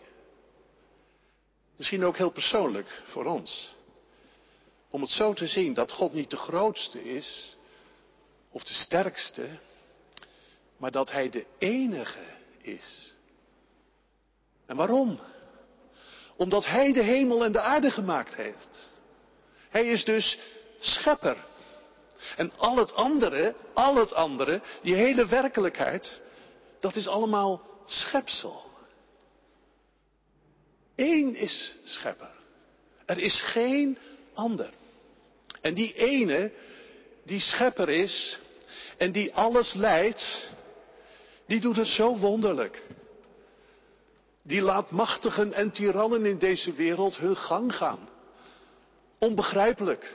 Misschien 1.76 2.04
ook 2.04 2.16
heel 2.16 2.32
persoonlijk 2.32 3.02
voor 3.04 3.24
ons. 3.24 3.74
Om 4.94 5.00
het 5.00 5.10
zo 5.10 5.32
te 5.32 5.46
zien 5.46 5.74
dat 5.74 5.92
God 5.92 6.12
niet 6.12 6.30
de 6.30 6.36
grootste 6.36 7.04
is 7.04 7.56
of 8.50 8.62
de 8.62 8.74
sterkste, 8.74 9.48
maar 10.76 10.90
dat 10.90 11.10
Hij 11.10 11.30
de 11.30 11.46
enige 11.58 12.24
is. 12.62 13.14
En 14.66 14.76
waarom? 14.76 15.20
Omdat 16.36 16.66
Hij 16.66 16.92
de 16.92 17.02
hemel 17.02 17.44
en 17.44 17.52
de 17.52 17.60
aarde 17.60 17.90
gemaakt 17.90 18.36
heeft. 18.36 18.88
Hij 19.68 19.86
is 19.86 20.04
dus 20.04 20.38
schepper. 20.78 21.36
En 22.36 22.52
al 22.56 22.76
het 22.76 22.94
andere, 22.94 23.54
al 23.72 23.96
het 23.96 24.12
andere, 24.12 24.60
die 24.82 24.94
hele 24.94 25.26
werkelijkheid, 25.26 26.22
dat 26.80 26.96
is 26.96 27.08
allemaal 27.08 27.62
schepsel. 27.86 28.62
Eén 30.96 31.34
is 31.34 31.74
schepper. 31.84 32.34
Er 33.06 33.18
is 33.18 33.40
geen 33.42 33.98
ander. 34.34 34.82
En 35.64 35.74
die 35.74 35.94
ene, 35.94 36.52
die 37.24 37.40
schepper 37.40 37.88
is 37.88 38.38
en 38.96 39.12
die 39.12 39.34
alles 39.34 39.74
leidt, 39.74 40.50
die 41.46 41.60
doet 41.60 41.76
het 41.76 41.86
zo 41.86 42.18
wonderlijk. 42.18 42.82
Die 44.42 44.60
laat 44.60 44.90
machtigen 44.90 45.52
en 45.52 45.70
tirannen 45.70 46.26
in 46.26 46.38
deze 46.38 46.72
wereld 46.72 47.16
hun 47.16 47.36
gang 47.36 47.76
gaan. 47.76 48.08
Onbegrijpelijk. 49.18 50.12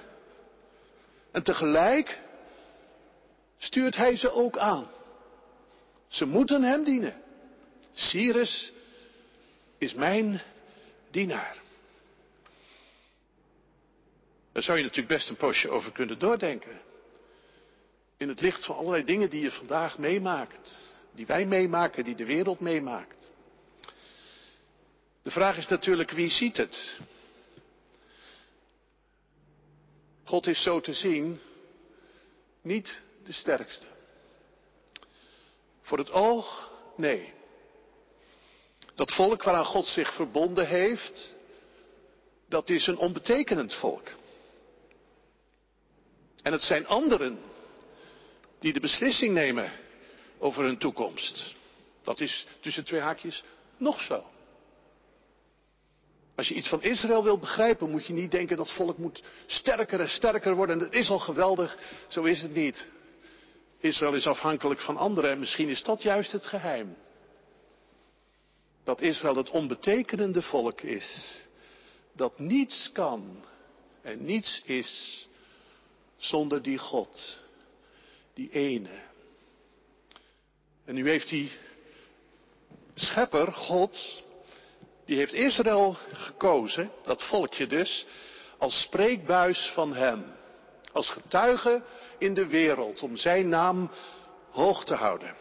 En 1.32 1.44
tegelijk 1.44 2.20
stuurt 3.58 3.96
hij 3.96 4.16
ze 4.16 4.32
ook 4.32 4.58
aan. 4.58 4.88
Ze 6.08 6.26
moeten 6.26 6.64
hem 6.64 6.84
dienen. 6.84 7.22
Cyrus 7.94 8.72
is 9.78 9.94
mijn 9.94 10.42
dienaar. 11.12 11.58
Daar 14.60 14.68
zou 14.68 14.80
je 14.80 14.88
natuurlijk 14.88 15.16
best 15.16 15.30
een 15.30 15.36
postje 15.36 15.70
over 15.70 15.92
kunnen 15.92 16.20
doordenken. 16.20 16.82
In 18.18 18.28
het 18.28 18.42
licht 18.42 18.66
van 18.66 18.76
allerlei 18.76 19.04
dingen 19.04 19.30
die 19.30 19.42
je 19.42 19.52
vandaag 19.52 19.98
meemaakt. 19.98 20.92
Die 21.12 21.26
wij 21.26 21.46
meemaken, 21.46 22.04
die 22.04 22.16
de 22.16 22.26
wereld 22.26 22.60
meemaakt. 22.60 23.30
De 25.22 25.32
vraag 25.32 25.58
is 25.58 25.68
natuurlijk 25.68 26.12
wie 26.12 26.30
ziet 26.30 26.58
het? 26.58 27.00
God 30.24 30.48
is 30.48 30.62
zo 30.64 30.80
te 30.80 30.94
zien 30.94 31.40
niet 32.62 33.02
de 33.24 33.34
sterkste. 33.34 33.88
Voor 35.82 35.98
het 35.98 36.12
oog, 36.12 36.72
nee. 36.96 37.34
Dat 38.96 39.14
volk 39.14 39.44
waaraan 39.44 39.66
God 39.66 39.86
zich 39.86 40.14
verbonden 40.14 40.68
heeft, 40.68 41.36
dat 42.48 42.70
is 42.70 42.88
een 42.88 42.98
onbetekenend 42.98 43.74
volk. 43.74 44.08
En 46.50 46.56
het 46.56 46.64
zijn 46.64 46.88
anderen 46.88 47.40
die 48.60 48.74
de 48.74 48.80
beslissing 48.80 49.34
nemen 49.34 49.72
over 50.38 50.64
hun 50.64 50.78
toekomst. 50.78 51.56
Dat 52.04 52.20
is 52.20 52.48
tussen 52.60 52.86
twee 52.86 53.00
haakjes 53.00 53.44
nog 53.78 54.02
zo. 54.02 54.24
Als 56.36 56.48
je 56.48 56.54
iets 56.54 56.68
van 56.68 56.84
Israël 56.84 57.24
wilt 57.24 57.40
begrijpen, 57.40 57.90
moet 57.90 58.06
je 58.06 58.14
niet 58.14 58.32
denken 58.32 58.58
dat 58.58 58.74
volk 58.74 58.98
moet 58.98 59.24
sterker 59.46 60.00
en 60.00 60.10
sterker 60.10 60.56
worden. 60.56 60.80
En 60.80 60.84
dat 60.84 60.94
is 60.94 61.10
al 61.10 61.20
geweldig. 61.20 61.78
Zo 62.08 62.24
is 62.24 62.42
het 62.42 62.54
niet. 62.54 62.88
Israël 63.80 64.14
is 64.14 64.28
afhankelijk 64.28 64.82
van 64.82 64.98
anderen 64.98 65.32
en 65.32 65.40
misschien 65.40 65.70
is 65.70 65.84
dat 65.84 66.02
juist 66.02 66.32
het 66.32 66.46
geheim. 66.46 66.96
Dat 68.84 69.02
Israël 69.02 69.36
het 69.36 69.50
onbetekenende 69.50 70.42
volk 70.42 70.82
is. 70.82 71.38
Dat 72.14 72.40
niets 72.40 72.92
kan 72.92 73.46
en 74.02 74.26
niets 74.26 74.62
is 74.66 75.28
zonder 76.20 76.62
die 76.62 76.78
God. 76.78 77.40
Die 78.34 78.50
ene. 78.52 79.08
En 80.86 80.96
nu 80.96 81.10
heeft 81.10 81.30
die 81.30 81.52
schepper, 82.94 83.54
God, 83.54 84.24
die 85.06 85.18
heeft 85.18 85.34
Israël 85.34 85.98
gekozen, 86.14 86.92
dat 87.04 87.24
volkje 87.24 87.68
dus, 87.68 88.06
als 88.58 88.82
spreekbuis 88.82 89.72
van 89.74 89.94
Hem. 89.94 90.38
Als 90.92 91.10
getuige 91.10 91.82
in 92.18 92.34
de 92.34 92.48
wereld 92.48 93.02
om 93.02 93.18
Zijn 93.18 93.50
naam 93.50 93.92
hoog 94.50 94.86
te 94.86 94.94
houden. 94.94 95.36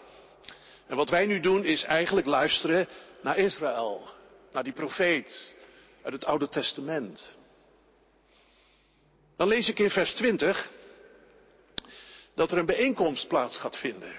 En 0.86 0.96
wat 0.96 1.10
wij 1.10 1.26
nu 1.26 1.40
doen 1.40 1.64
is 1.64 1.82
eigenlijk 1.82 2.26
luisteren 2.26 2.88
naar 3.22 3.36
Israël, 3.36 4.08
naar 4.52 4.64
die 4.64 4.72
profeet 4.72 5.56
uit 6.02 6.12
het 6.12 6.24
Oude 6.24 6.48
Testament. 6.48 7.36
Dan 9.38 9.48
lees 9.48 9.68
ik 9.68 9.78
in 9.78 9.90
vers 9.90 10.14
20 10.14 10.70
dat 12.34 12.50
er 12.50 12.58
een 12.58 12.66
bijeenkomst 12.66 13.28
plaats 13.28 13.58
gaat 13.58 13.76
vinden. 13.76 14.12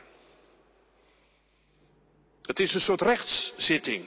Het 2.41 2.59
is 2.59 2.73
een 2.73 2.79
soort 2.81 3.01
rechtszitting. 3.01 4.05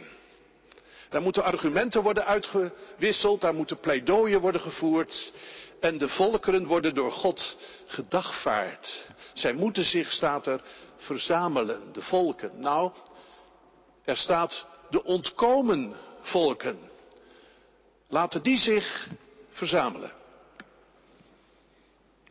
Daar 1.08 1.22
moeten 1.22 1.44
argumenten 1.44 2.02
worden 2.02 2.26
uitgewisseld, 2.26 3.40
daar 3.40 3.54
moeten 3.54 3.80
pleidooien 3.80 4.40
worden 4.40 4.60
gevoerd 4.60 5.32
en 5.80 5.98
de 5.98 6.08
volkeren 6.08 6.66
worden 6.66 6.94
door 6.94 7.12
God 7.12 7.56
gedagvaard. 7.86 9.08
Zij 9.34 9.52
moeten 9.52 9.84
zich, 9.84 10.12
staat 10.12 10.46
er, 10.46 10.62
verzamelen, 10.96 11.92
de 11.92 12.02
volken. 12.02 12.60
Nou, 12.60 12.92
er 14.04 14.16
staat 14.16 14.66
de 14.90 15.04
ontkomen 15.04 15.96
volken. 16.20 16.78
Laten 18.08 18.42
die 18.42 18.58
zich 18.58 19.08
verzamelen. 19.50 20.21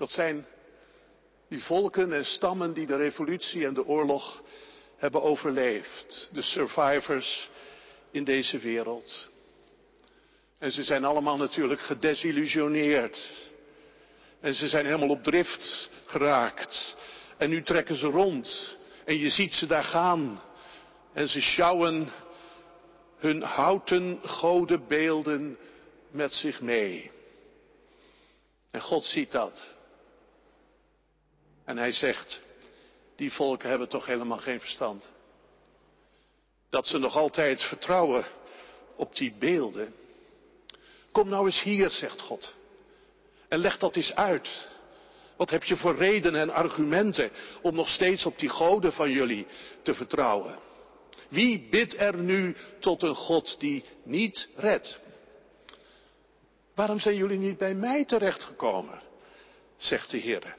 Dat 0.02 0.12
zijn 0.12 0.46
die 1.50 1.64
volken 1.64 2.14
en 2.14 2.26
stammen 2.26 2.74
die 2.74 2.86
de 2.86 2.96
revolutie 2.96 3.66
en 3.66 3.74
de 3.74 3.86
oorlog 3.86 4.44
hebben 4.98 5.24
overleefd. 5.24 6.30
De 6.32 6.42
survivors 6.42 7.50
in 8.12 8.24
deze 8.24 8.58
wereld. 8.58 9.30
En 10.58 10.72
ze 10.72 10.84
zijn 10.84 11.06
allemaal 11.06 11.38
natuurlijk 11.38 11.82
gedesillusioneerd. 11.82 13.52
En 14.40 14.54
ze 14.54 14.68
zijn 14.68 14.86
helemaal 14.86 15.10
op 15.10 15.24
drift 15.24 15.90
geraakt. 16.06 16.98
En 17.38 17.50
nu 17.50 17.64
trekken 17.64 17.96
ze 17.96 18.08
rond. 18.08 18.78
En 19.06 19.18
je 19.18 19.30
ziet 19.30 19.54
ze 19.54 19.68
daar 19.68 19.84
gaan. 19.84 20.42
En 21.14 21.28
ze 21.28 21.42
sjouwen 21.42 22.12
hun 23.18 23.42
houten 23.42 24.20
godenbeelden 24.24 25.58
met 26.12 26.34
zich 26.34 26.62
mee. 26.62 27.12
En 28.72 28.82
God 28.82 29.06
ziet 29.06 29.32
dat. 29.32 29.80
En 31.66 31.78
hij 31.78 31.92
zegt, 31.92 32.42
die 33.16 33.32
volken 33.32 33.70
hebben 33.70 33.90
toch 33.90 34.06
helemaal 34.06 34.38
geen 34.38 34.60
verstand. 34.60 35.12
Dat 36.70 36.88
ze 36.88 36.98
nog 36.98 37.16
altijd 37.16 37.62
vertrouwen 37.62 38.26
op 38.96 39.16
die 39.16 39.34
beelden. 39.40 39.94
Kom 41.12 41.30
nou 41.30 41.46
eens 41.46 41.62
hier, 41.62 41.90
zegt 41.90 42.22
God. 42.22 42.56
En 43.48 43.60
leg 43.60 43.78
dat 43.78 43.96
eens 43.96 44.16
uit. 44.16 44.68
Wat 45.36 45.50
heb 45.50 45.64
je 45.64 45.78
voor 45.78 45.96
redenen 45.96 46.42
en 46.42 46.50
argumenten 46.50 47.32
om 47.62 47.76
nog 47.76 47.90
steeds 47.90 48.26
op 48.26 48.40
die 48.40 48.50
goden 48.50 48.94
van 48.94 49.12
jullie 49.12 49.48
te 49.82 49.94
vertrouwen? 49.94 50.60
Wie 51.28 51.68
bidt 51.70 51.98
er 51.98 52.18
nu 52.18 52.56
tot 52.80 53.04
een 53.04 53.16
God 53.16 53.60
die 53.60 53.84
niet 54.04 54.50
redt? 54.56 55.00
Waarom 56.76 57.00
zijn 57.00 57.16
jullie 57.16 57.38
niet 57.38 57.58
bij 57.58 57.74
mij 57.74 58.06
terechtgekomen? 58.06 59.02
zegt 59.78 60.12
de 60.12 60.18
Heer. 60.18 60.56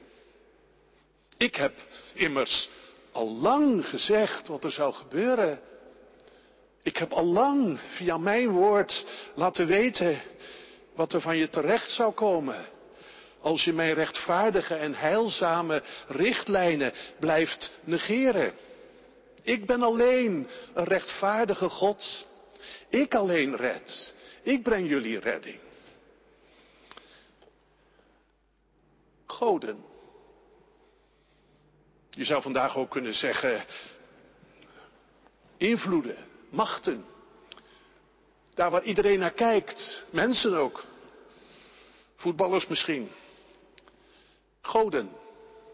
Ik 1.43 1.55
heb 1.55 1.73
immers 2.13 2.69
al 3.11 3.29
lang 3.29 3.85
gezegd 3.85 4.47
wat 4.47 4.63
er 4.63 4.71
zou 4.71 4.93
gebeuren. 4.93 5.59
Ik 6.83 6.97
heb 6.97 7.11
al 7.11 7.25
lang 7.25 7.79
via 7.95 8.17
mijn 8.17 8.49
woord 8.49 9.05
laten 9.35 9.67
weten 9.67 10.21
wat 10.95 11.13
er 11.13 11.21
van 11.21 11.37
je 11.37 11.49
terecht 11.49 11.89
zou 11.89 12.13
komen. 12.13 12.65
Als 13.41 13.63
je 13.63 13.73
mijn 13.73 13.93
rechtvaardige 13.93 14.75
en 14.75 14.93
heilzame 14.93 15.83
richtlijnen 16.07 16.93
blijft 17.19 17.71
negeren. 17.83 18.53
Ik 19.41 19.65
ben 19.65 19.81
alleen 19.81 20.47
een 20.73 20.85
rechtvaardige 20.85 21.69
God. 21.69 22.25
Ik 22.89 23.15
alleen 23.15 23.55
red. 23.55 24.13
Ik 24.41 24.63
breng 24.63 24.89
jullie 24.89 25.19
redding. 25.19 25.59
Goden. 29.25 29.92
Je 32.15 32.23
zou 32.23 32.41
vandaag 32.41 32.77
ook 32.77 32.89
kunnen 32.89 33.13
zeggen 33.13 33.65
invloeden, 35.57 36.17
machten. 36.49 37.05
Daar 38.53 38.71
waar 38.71 38.83
iedereen 38.83 39.19
naar 39.19 39.33
kijkt, 39.33 40.05
mensen 40.09 40.55
ook. 40.55 40.85
Voetballers 42.15 42.67
misschien. 42.67 43.09
Goden. 44.61 45.09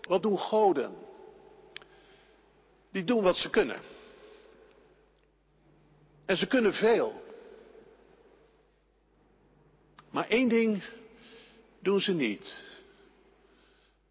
Wat 0.02 0.22
doen 0.22 0.38
goden? 0.38 0.96
Die 2.92 3.04
doen 3.04 3.24
wat 3.24 3.38
ze 3.38 3.50
kunnen. 3.50 3.82
En 6.26 6.38
ze 6.38 6.48
kunnen 6.48 6.74
veel. 6.74 7.22
Maar 10.10 10.28
één 10.28 10.50
ding 10.50 10.84
doen 11.80 12.02
ze 12.02 12.12
niet. 12.12 12.62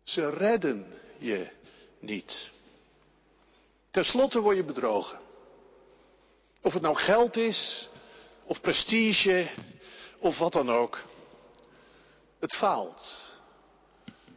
Ze 0.02 0.30
redden 0.30 0.92
je 1.18 1.50
niet. 1.98 2.50
Ten 3.90 4.04
slotte 4.04 4.40
word 4.40 4.56
je 4.56 4.64
bedrogen. 4.64 5.18
Of 6.62 6.72
het 6.72 6.82
nou 6.82 6.96
geld 6.96 7.36
is, 7.36 7.88
of 8.44 8.60
prestige, 8.60 9.48
of 10.18 10.38
wat 10.38 10.52
dan 10.52 10.70
ook. 10.70 11.02
Het 12.38 12.56
faalt. 12.56 13.30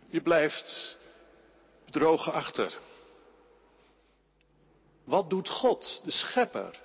Je 0.10 0.22
blijft 0.22 0.98
bedrogen 1.86 2.34
achter. 2.34 2.78
Wat 5.04 5.30
doet 5.30 5.50
God, 5.50 6.02
de 6.04 6.12
schepper? 6.12 6.80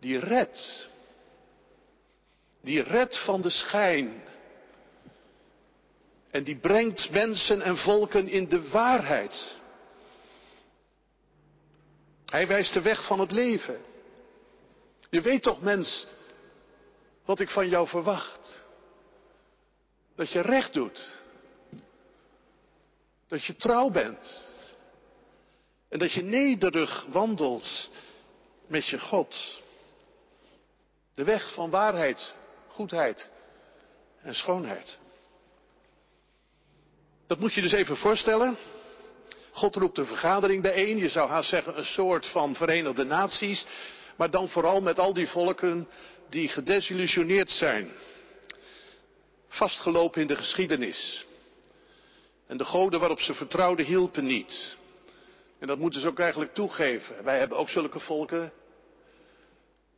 Die 0.00 0.18
redt. 0.18 0.88
Die 2.60 2.82
redt 2.82 3.24
van 3.24 3.42
de 3.42 3.50
schijn. 3.50 4.22
En 6.36 6.44
die 6.44 6.56
brengt 6.56 7.10
mensen 7.10 7.62
en 7.62 7.76
volken 7.76 8.28
in 8.28 8.48
de 8.48 8.68
waarheid. 8.68 9.56
Hij 12.26 12.46
wijst 12.46 12.72
de 12.72 12.82
weg 12.82 13.06
van 13.06 13.20
het 13.20 13.32
leven. 13.32 13.80
Je 15.10 15.20
weet 15.20 15.42
toch, 15.42 15.60
mens, 15.60 16.06
wat 17.24 17.40
ik 17.40 17.50
van 17.50 17.68
jou 17.68 17.88
verwacht. 17.88 18.64
Dat 20.14 20.30
je 20.30 20.40
recht 20.40 20.72
doet. 20.72 21.14
Dat 23.28 23.44
je 23.44 23.56
trouw 23.56 23.90
bent. 23.90 24.44
En 25.88 25.98
dat 25.98 26.12
je 26.12 26.22
nederig 26.22 27.06
wandelt 27.08 27.90
met 28.66 28.86
je 28.86 29.00
God. 29.00 29.60
De 31.14 31.24
weg 31.24 31.54
van 31.54 31.70
waarheid, 31.70 32.34
goedheid 32.68 33.30
en 34.20 34.34
schoonheid. 34.34 34.98
Dat 37.26 37.38
moet 37.38 37.54
je 37.54 37.60
dus 37.60 37.72
even 37.72 37.96
voorstellen. 37.96 38.56
God 39.50 39.76
roept 39.76 39.98
een 39.98 40.06
vergadering 40.06 40.62
bijeen, 40.62 40.96
je 40.96 41.08
zou 41.08 41.28
haast 41.28 41.48
zeggen 41.48 41.78
een 41.78 41.84
soort 41.84 42.26
van 42.26 42.54
Verenigde 42.54 43.04
Naties, 43.04 43.66
maar 44.16 44.30
dan 44.30 44.48
vooral 44.48 44.80
met 44.80 44.98
al 44.98 45.12
die 45.12 45.28
volken 45.28 45.88
die 46.28 46.48
gedesillusioneerd 46.48 47.50
zijn, 47.50 47.92
vastgelopen 49.48 50.20
in 50.20 50.26
de 50.26 50.36
geschiedenis. 50.36 51.26
En 52.46 52.56
de 52.56 52.64
goden 52.64 53.00
waarop 53.00 53.20
ze 53.20 53.34
vertrouwden 53.34 53.86
hielpen 53.86 54.26
niet. 54.26 54.76
En 55.58 55.66
dat 55.66 55.78
moeten 55.78 56.00
ze 56.00 56.06
ook 56.06 56.18
eigenlijk 56.18 56.54
toegeven. 56.54 57.24
Wij 57.24 57.38
hebben 57.38 57.58
ook 57.58 57.68
zulke 57.68 58.00
volken. 58.00 58.52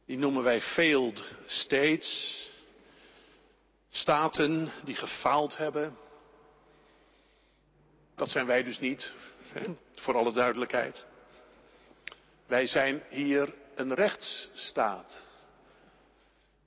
Die 0.07 0.19
noemen 0.19 0.43
wij 0.43 0.61
failed 0.61 1.25
states. 1.47 2.37
Staten 3.91 4.73
die 4.85 4.95
gefaald 4.95 5.57
hebben. 5.57 5.97
Dat 8.19 8.29
zijn 8.29 8.47
wij 8.47 8.63
dus 8.63 8.79
niet, 8.79 9.13
voor 9.95 10.17
alle 10.17 10.33
duidelijkheid. 10.33 11.07
Wij 12.47 12.67
zijn 12.67 13.03
hier 13.09 13.55
een 13.75 13.95
rechtsstaat. 13.95 15.27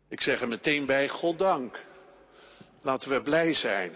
Ik 0.07 0.21
zeg 0.21 0.41
er 0.41 0.47
meteen 0.47 0.85
bij, 0.85 1.09
God 1.09 1.37
dank. 1.37 1.79
Laten 2.81 3.09
we 3.09 3.21
blij 3.21 3.53
zijn. 3.53 3.91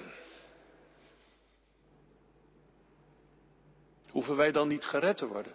Hoeven 4.10 4.36
wij 4.36 4.52
dan 4.52 4.68
niet 4.68 4.86
gered 4.86 5.18
te 5.18 5.28
worden? 5.28 5.54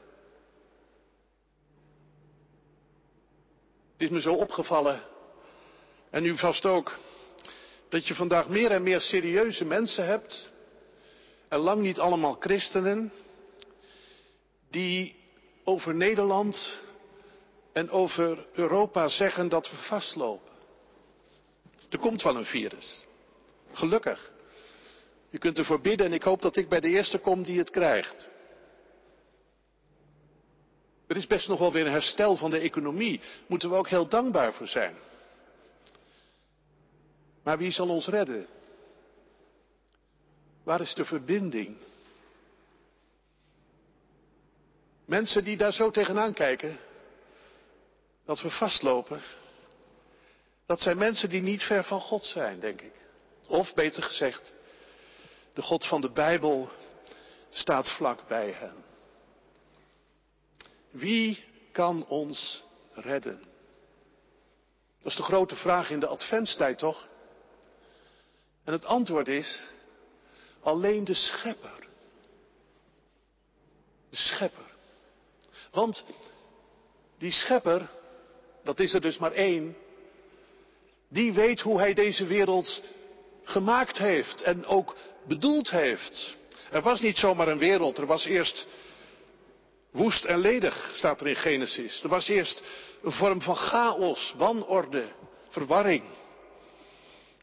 Het 3.93 4.03
is 4.03 4.09
me 4.09 4.21
zo 4.21 4.35
opgevallen, 4.35 5.03
en 6.11 6.25
u 6.25 6.39
vast 6.39 6.67
ook, 6.67 6.99
dat 7.89 8.07
je 8.07 8.15
vandaag 8.15 8.49
meer 8.49 8.71
en 8.71 8.83
meer 8.83 9.01
serieuze 9.01 9.65
mensen 9.65 10.07
hebt 10.07 10.51
en 11.51 11.59
lang 11.59 11.81
niet 11.81 11.99
allemaal 11.99 12.37
christenen, 12.41 13.13
die 14.71 15.17
over 15.65 15.95
Nederland 15.95 16.81
en 17.73 17.91
over 17.91 18.47
Europa 18.53 19.09
zeggen 19.09 19.49
dat 19.49 19.71
we 19.71 19.77
vastlopen. 19.77 20.53
Er 21.89 21.99
komt 21.99 22.23
wel 22.23 22.37
een 22.37 22.45
virus. 22.45 23.05
Gelukkig. 23.73 24.31
Je 25.31 25.39
kunt 25.39 25.59
ervoor 25.59 25.81
bidden 25.81 26.07
en 26.07 26.13
ik 26.13 26.23
hoop 26.23 26.43
dat 26.43 26.57
ik 26.57 26.69
bij 26.69 26.81
de 26.81 26.89
eerste 26.89 27.19
kom 27.19 27.43
die 27.43 27.59
het 27.59 27.71
krijgt. 27.71 28.29
Er 31.07 31.17
is 31.17 31.27
best 31.27 31.49
nog 31.49 31.59
wel 31.59 31.73
weer 31.73 31.87
een 31.87 31.93
herstel 31.93 32.37
van 32.37 32.51
de 32.51 32.59
economie. 32.59 33.21
Moeten 33.47 33.71
we 33.71 33.77
ook 33.77 33.89
heel 33.89 34.09
dankbaar 34.09 34.53
voor 34.53 34.69
zijn. 34.69 34.95
Maar 37.43 37.59
wie 37.59 37.71
zal 37.71 37.89
ons 37.89 38.07
redden? 38.07 38.47
Waar 40.63 40.81
is 40.81 40.95
de 40.95 41.05
verbinding? 41.05 41.77
Mensen 45.05 45.45
die 45.45 45.57
daar 45.57 45.73
zo 45.73 45.91
tegenaan 45.91 46.35
kijken, 46.35 46.79
dat 48.25 48.41
we 48.41 48.51
vastlopen, 48.51 49.23
dat 50.67 50.81
zijn 50.81 50.99
mensen 50.99 51.29
die 51.29 51.43
niet 51.43 51.63
ver 51.63 51.85
van 51.85 52.01
God 52.01 52.25
zijn, 52.25 52.61
denk 52.61 52.81
ik. 52.81 52.93
Of 53.49 53.75
beter 53.75 54.03
gezegd, 54.03 54.53
de 55.55 55.63
God 55.63 55.87
van 55.87 56.01
de 56.01 56.11
Bijbel 56.11 56.71
staat 57.51 57.91
vlak 57.91 58.29
bij 58.29 58.51
hen. 58.51 58.85
Wie 60.91 61.45
kan 61.73 62.07
ons 62.07 62.65
redden? 62.91 63.43
Dat 65.03 65.13
is 65.13 65.17
de 65.17 65.23
grote 65.23 65.57
vraag 65.57 65.91
in 65.91 66.01
de 66.01 66.07
adventstijd, 66.07 66.79
toch? 66.79 67.09
En 68.65 68.73
het 68.73 68.85
antwoord 68.85 69.29
is 69.29 69.61
alleen 70.63 71.05
de 71.05 71.15
schepper. 71.15 71.87
De 74.11 74.17
schepper. 74.17 74.71
Want 75.71 76.05
die 77.19 77.33
schepper, 77.33 77.91
dat 78.65 78.81
is 78.81 78.95
er 78.95 79.01
dus 79.01 79.19
maar 79.19 79.33
één, 79.33 79.77
die 81.09 81.33
weet 81.33 81.61
hoe 81.61 81.79
hij 81.79 81.95
deze 81.95 82.27
wereld 82.27 82.83
gemaakt 83.45 83.99
heeft 83.99 84.43
en 84.43 84.67
ook 84.67 84.97
bedoeld 85.27 85.71
heeft. 85.71 86.37
Er 86.71 86.83
was 86.83 87.01
niet 87.01 87.19
zomaar 87.19 87.49
een 87.49 87.59
wereld, 87.59 87.99
er 87.99 88.07
was 88.07 88.25
eerst 88.25 88.67
woest 89.91 90.25
en 90.25 90.39
ledig, 90.39 90.93
staat 90.95 91.21
er 91.21 91.27
in 91.27 91.37
Genesis. 91.37 92.03
Er 92.03 92.09
was 92.09 92.29
eerst 92.29 92.63
een 93.03 93.13
vorm 93.13 93.43
van 93.43 93.57
chaos, 93.57 94.35
wanorde, 94.37 95.13
verwarring. 95.49 96.03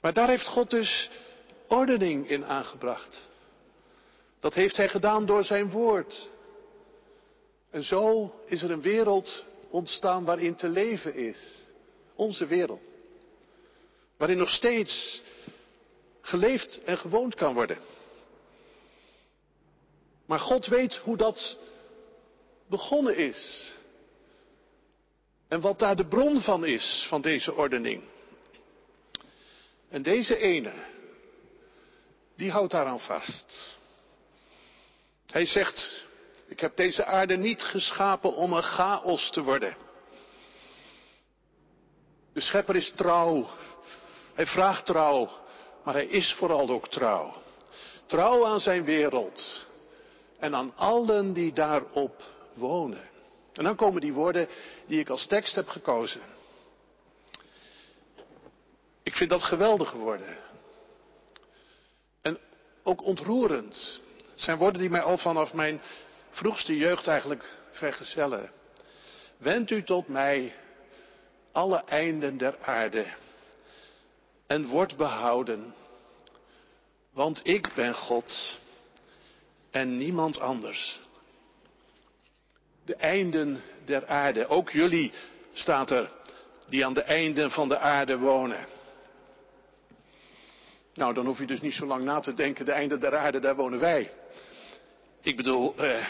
Maar 0.02 0.14
daar 0.14 0.28
heeft 0.28 0.48
God 0.48 0.70
dus 0.70 1.10
ordening 1.68 2.30
in 2.30 2.46
aangebracht. 2.46 3.30
Dat 4.40 4.54
heeft 4.54 4.78
hij 4.78 4.90
gedaan 4.90 5.26
door 5.26 5.44
zijn 5.44 5.70
woord. 5.70 6.30
En 7.70 7.84
zo 7.84 8.34
is 8.46 8.62
er 8.62 8.72
een 8.72 8.82
wereld 8.82 9.46
ontstaan 9.70 10.26
waarin 10.26 10.56
te 10.56 10.70
leven 10.70 11.16
is. 11.16 11.66
Onze 12.16 12.46
wereld. 12.46 12.94
Waarin 14.18 14.38
nog 14.38 14.50
steeds 14.50 15.22
geleefd 16.22 16.84
en 16.84 16.98
gewoond 16.98 17.36
kan 17.36 17.54
worden. 17.54 17.78
Maar 20.26 20.40
God 20.40 20.66
weet 20.66 20.96
hoe 20.96 21.18
dat 21.18 21.58
begonnen 22.68 23.18
is. 23.18 23.72
En 25.48 25.62
wat 25.62 25.80
daar 25.80 25.96
de 25.96 26.08
bron 26.08 26.42
van 26.42 26.66
is, 26.66 27.06
van 27.10 27.22
deze 27.22 27.54
ordening. 27.54 28.04
En 29.90 30.04
deze 30.04 30.38
ene, 30.38 30.74
die 32.38 32.52
houdt 32.52 32.72
daaraan 32.72 33.00
vast. 33.00 33.78
Hij 35.28 35.46
zegt, 35.46 36.06
ik 36.48 36.60
heb 36.60 36.76
deze 36.76 37.06
aarde 37.06 37.38
niet 37.38 37.64
geschapen 37.64 38.36
om 38.36 38.54
een 38.54 38.64
chaos 38.64 39.30
te 39.32 39.44
worden. 39.44 39.78
De 42.34 42.42
schepper 42.42 42.76
is 42.76 42.92
trouw. 42.96 43.48
Hij 44.34 44.46
vraagt 44.46 44.86
trouw, 44.86 45.30
maar 45.84 45.94
hij 45.94 46.06
is 46.06 46.34
vooral 46.34 46.70
ook 46.70 46.88
trouw. 46.88 47.42
Trouw 48.06 48.46
aan 48.46 48.60
zijn 48.60 48.84
wereld 48.84 49.68
en 50.40 50.56
aan 50.56 50.74
allen 50.76 51.34
die 51.34 51.54
daarop 51.54 52.24
wonen. 52.54 53.10
En 53.54 53.64
dan 53.64 53.76
komen 53.76 54.02
die 54.02 54.14
woorden 54.14 54.48
die 54.88 55.00
ik 55.00 55.10
als 55.10 55.26
tekst 55.26 55.56
heb 55.56 55.68
gekozen. 55.68 56.22
Ik 59.04 59.16
vind 59.16 59.30
dat 59.30 59.44
geweldige 59.44 59.98
woorden. 59.98 60.38
Ook 62.88 63.04
ontroerend. 63.04 64.02
Het 64.32 64.42
zijn 64.42 64.58
woorden 64.58 64.82
die 64.82 64.90
mij 64.90 65.02
al 65.02 65.18
vanaf 65.18 65.54
mijn 65.54 65.82
vroegste 66.32 66.78
jeugd 66.78 67.08
eigenlijk 67.08 67.58
vergezellen. 67.72 68.52
Wend 69.38 69.72
u 69.72 69.84
tot 69.84 70.08
mij, 70.08 70.54
alle 71.52 71.84
einden 71.86 72.38
der 72.38 72.58
aarde, 72.62 73.06
en 74.46 74.66
word 74.66 74.98
behouden, 74.98 75.74
want 77.12 77.40
ik 77.44 77.74
ben 77.76 77.94
God 77.94 78.60
en 79.72 79.98
niemand 79.98 80.40
anders. 80.40 81.00
De 82.86 82.96
einden 82.96 83.62
der 83.86 84.08
aarde, 84.08 84.48
ook 84.48 84.70
jullie 84.70 85.12
staat 85.54 85.92
er, 85.92 86.10
die 86.68 86.86
aan 86.86 86.94
de 86.94 87.04
einden 87.04 87.52
van 87.52 87.68
de 87.68 87.78
aarde 87.78 88.18
wonen. 88.18 88.77
Nou, 90.98 91.14
dan 91.14 91.26
hoef 91.26 91.40
je 91.40 91.46
dus 91.46 91.62
niet 91.62 91.74
zo 91.74 91.86
lang 91.86 92.04
na 92.04 92.20
te 92.20 92.34
denken, 92.34 92.66
de 92.66 92.72
einden 92.72 93.00
der 93.00 93.18
aarde, 93.18 93.40
daar 93.40 93.56
wonen 93.56 93.80
wij. 93.80 94.12
Ik 95.22 95.36
bedoel, 95.36 95.76
eh, 95.78 96.08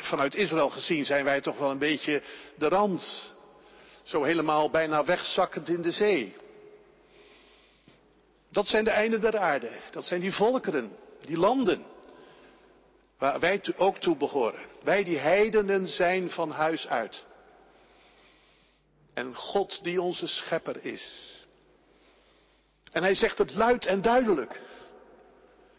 vanuit 0.00 0.34
Israël 0.34 0.70
gezien 0.70 1.04
zijn 1.04 1.24
wij 1.24 1.40
toch 1.40 1.58
wel 1.58 1.70
een 1.70 1.78
beetje 1.78 2.22
de 2.56 2.68
rand. 2.68 3.32
Zo 4.02 4.22
helemaal 4.22 4.70
bijna 4.70 5.04
wegzakkend 5.04 5.68
in 5.68 5.82
de 5.82 5.90
zee. 5.90 6.36
Dat 8.50 8.66
zijn 8.66 8.84
de 8.84 8.90
einden 8.90 9.20
der 9.20 9.38
aarde. 9.38 9.70
Dat 9.90 10.04
zijn 10.04 10.20
die 10.20 10.32
volkeren, 10.32 10.96
die 11.20 11.38
landen. 11.38 11.86
Waar 13.18 13.40
wij 13.40 13.62
ook 13.76 13.98
toe 13.98 14.16
behoren. 14.16 14.66
Wij 14.82 15.04
die 15.04 15.18
heidenen 15.18 15.88
zijn 15.88 16.30
van 16.30 16.50
huis 16.50 16.88
uit. 16.88 17.24
En 19.14 19.34
God 19.34 19.82
die 19.82 20.02
onze 20.02 20.26
schepper 20.26 20.84
is. 20.84 21.36
En 22.98 23.04
hij 23.04 23.14
zegt 23.14 23.38
het 23.38 23.54
luid 23.54 23.86
en 23.86 24.02
duidelijk. 24.02 24.60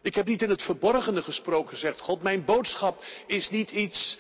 Ik 0.02 0.16
heb 0.16 0.26
niet 0.26 0.42
in 0.42 0.50
het 0.50 0.62
verborgene 0.62 1.22
gesproken, 1.22 1.78
zegt 1.78 2.00
God. 2.00 2.22
Mijn 2.22 2.46
boodschap 2.46 3.04
is 3.28 3.50
niet 3.50 3.72
iets 3.72 4.18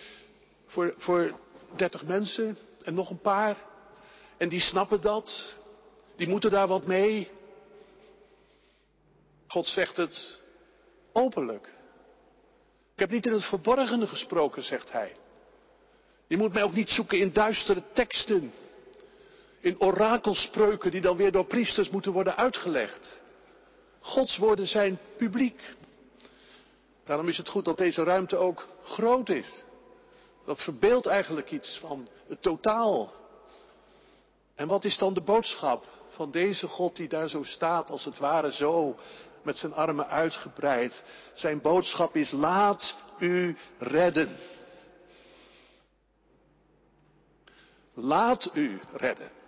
voor, 0.66 0.94
voor 0.98 1.40
30 1.76 2.04
mensen 2.04 2.58
en 2.84 2.94
nog 2.94 3.10
een 3.10 3.22
paar. 3.22 3.58
En 4.38 4.50
die 4.50 4.60
snappen 4.60 5.02
dat. 5.02 5.58
Die 6.16 6.28
moeten 6.28 6.52
daar 6.52 6.68
wat 6.68 6.86
mee. 6.86 7.30
God 9.48 9.68
zegt 9.68 9.98
het 9.98 10.40
openlijk. 11.14 11.74
Ik 12.94 13.00
heb 13.00 13.10
niet 13.10 13.26
in 13.26 13.34
het 13.34 13.46
verborgene 13.46 14.08
gesproken, 14.08 14.64
zegt 14.64 14.92
hij. 14.92 15.16
Je 16.28 16.38
moet 16.38 16.54
mij 16.54 16.64
ook 16.64 16.74
niet 16.74 16.90
zoeken 16.90 17.20
in 17.20 17.34
duistere 17.34 17.84
teksten. 17.94 18.54
In 19.60 19.82
orakelspreuken 19.82 20.92
die 20.92 21.02
dan 21.02 21.18
weer 21.18 21.32
door 21.32 21.46
priesters 21.46 21.90
moeten 21.90 22.12
worden 22.12 22.38
uitgelegd. 22.38 23.22
Gods 24.00 24.38
woorden 24.38 24.68
zijn 24.68 25.00
publiek. 25.18 25.62
Daarom 27.04 27.28
is 27.28 27.38
het 27.38 27.50
goed 27.50 27.66
dat 27.66 27.78
deze 27.78 28.04
ruimte 28.04 28.38
ook 28.38 28.68
groot 28.84 29.30
is. 29.30 29.48
Dat 30.46 30.62
verbeeldt 30.62 31.06
eigenlijk 31.06 31.52
iets 31.52 31.78
van 31.80 32.08
het 32.28 32.42
totaal. 32.42 33.12
En 34.56 34.68
wat 34.68 34.84
is 34.84 34.98
dan 34.98 35.14
de 35.14 35.22
boodschap 35.22 35.86
van 36.10 36.32
deze 36.32 36.68
God 36.68 36.96
die 36.96 37.08
daar 37.08 37.30
zo 37.30 37.44
staat, 37.44 37.90
als 37.90 38.06
het 38.06 38.18
ware 38.18 38.54
zo, 38.54 38.96
met 39.42 39.58
zijn 39.58 39.74
armen 39.74 40.08
uitgebreid? 40.08 41.04
Zijn 41.34 41.62
boodschap 41.62 42.16
is, 42.16 42.32
laat 42.32 42.96
u 43.20 43.58
redden. 43.78 44.38
Laat 47.94 48.50
u 48.54 48.80
redden. 48.92 49.39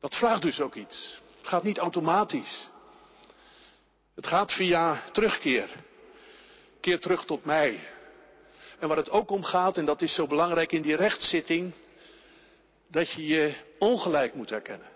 Dat 0.00 0.14
vraagt 0.14 0.42
dus 0.42 0.60
ook 0.60 0.74
iets. 0.74 1.20
Het 1.38 1.46
gaat 1.46 1.62
niet 1.62 1.78
automatisch. 1.78 2.68
Het 4.14 4.26
gaat 4.26 4.52
via 4.52 5.02
terugkeer. 5.12 5.70
Keer 6.80 7.00
terug 7.00 7.24
tot 7.24 7.44
mij. 7.44 7.80
En 8.78 8.88
waar 8.88 8.96
het 8.96 9.10
ook 9.10 9.30
om 9.30 9.44
gaat, 9.44 9.76
en 9.76 9.84
dat 9.84 10.02
is 10.02 10.14
zo 10.14 10.26
belangrijk 10.26 10.72
in 10.72 10.82
die 10.82 10.96
rechtszitting, 10.96 11.74
dat 12.90 13.10
je 13.10 13.26
je 13.26 13.54
ongelijk 13.78 14.34
moet 14.34 14.50
herkennen. 14.50 14.88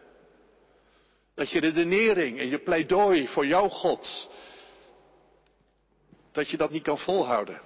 Dat 1.34 1.50
je 1.50 1.60
redenering 1.60 2.38
en 2.38 2.48
je 2.48 2.58
pleidooi 2.58 3.28
voor 3.28 3.46
jouw 3.46 3.68
God, 3.68 4.30
dat 6.32 6.48
je 6.48 6.56
dat 6.56 6.70
niet 6.70 6.82
kan 6.82 6.98
volhouden. 6.98 7.60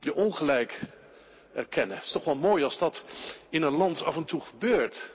Je 0.00 0.14
ongelijk 0.14 0.80
erkennen. 1.52 1.96
Het 1.96 2.04
is 2.04 2.12
toch 2.12 2.24
wel 2.24 2.36
mooi 2.36 2.64
als 2.64 2.78
dat 2.78 3.04
in 3.48 3.62
een 3.62 3.76
land 3.76 4.02
af 4.02 4.16
en 4.16 4.24
toe 4.24 4.40
gebeurt. 4.40 5.12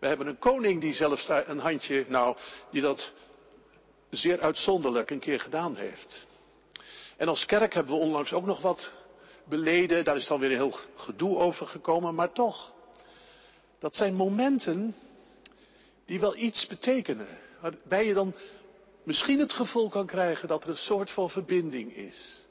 We 0.00 0.06
hebben 0.06 0.26
een 0.26 0.38
koning 0.38 0.80
die 0.80 0.94
zelfs 0.94 1.26
daar 1.26 1.48
een 1.48 1.58
handje, 1.58 2.04
nou, 2.08 2.36
die 2.70 2.82
dat 2.82 3.12
zeer 4.10 4.40
uitzonderlijk 4.40 5.10
een 5.10 5.18
keer 5.20 5.40
gedaan 5.40 5.76
heeft. 5.76 6.26
En 7.16 7.28
als 7.28 7.46
kerk 7.46 7.74
hebben 7.74 7.94
we 7.94 8.00
onlangs 8.00 8.32
ook 8.32 8.46
nog 8.46 8.60
wat 8.60 8.92
beleden. 9.44 10.04
Daar 10.04 10.16
is 10.16 10.26
dan 10.26 10.40
weer 10.40 10.50
een 10.50 10.56
heel 10.56 10.78
gedoe 10.96 11.36
over 11.36 11.66
gekomen, 11.66 12.14
maar 12.14 12.32
toch. 12.32 12.72
Dat 13.78 13.96
zijn 13.96 14.14
momenten 14.14 14.94
die 16.04 16.20
wel 16.20 16.36
iets 16.36 16.66
betekenen. 16.66 17.38
Waarbij 17.60 18.06
je 18.06 18.14
dan 18.14 18.34
misschien 19.02 19.38
het 19.38 19.52
gevoel 19.52 19.88
kan 19.88 20.06
krijgen 20.06 20.48
dat 20.48 20.64
er 20.64 20.70
een 20.70 20.76
soort 20.76 21.10
van 21.10 21.30
verbinding 21.30 21.96
is. 21.96 22.46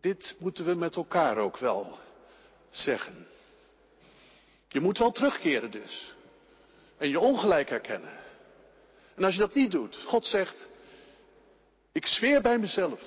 Dit 0.00 0.36
moeten 0.38 0.64
we 0.64 0.74
met 0.74 0.96
elkaar 0.96 1.38
ook 1.38 1.56
wel 1.56 1.98
zeggen. 2.70 3.26
Je 4.68 4.80
moet 4.80 4.98
wel 4.98 5.12
terugkeren 5.12 5.70
dus. 5.70 6.13
En 6.98 7.08
je 7.08 7.20
ongelijk 7.20 7.68
herkennen. 7.68 8.18
En 9.14 9.24
als 9.24 9.34
je 9.34 9.40
dat 9.40 9.54
niet 9.54 9.70
doet, 9.70 9.96
God 9.96 10.26
zegt, 10.26 10.68
ik 11.92 12.06
zweer 12.06 12.42
bij 12.42 12.58
mezelf. 12.58 13.00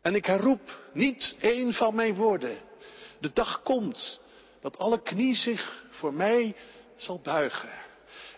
En 0.00 0.14
ik 0.14 0.26
herroep 0.26 0.80
niet 0.92 1.36
één 1.40 1.72
van 1.72 1.94
mijn 1.94 2.14
woorden. 2.14 2.58
De 3.18 3.32
dag 3.32 3.62
komt 3.62 4.20
dat 4.60 4.78
alle 4.78 5.02
knie 5.02 5.34
zich 5.34 5.84
voor 5.90 6.14
mij 6.14 6.56
zal 6.96 7.20
buigen. 7.20 7.72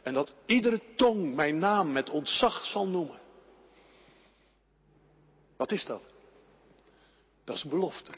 En 0.02 0.14
dat 0.14 0.34
iedere 0.46 0.80
tong 0.96 1.34
mijn 1.34 1.58
naam 1.58 1.92
met 1.92 2.10
ontzag 2.10 2.64
zal 2.64 2.88
noemen. 2.88 3.20
Wat 5.56 5.72
is 5.72 5.84
dat? 5.84 6.02
Dat 7.44 7.56
is 7.56 7.62
een 7.62 7.70
belofte. 7.70 8.12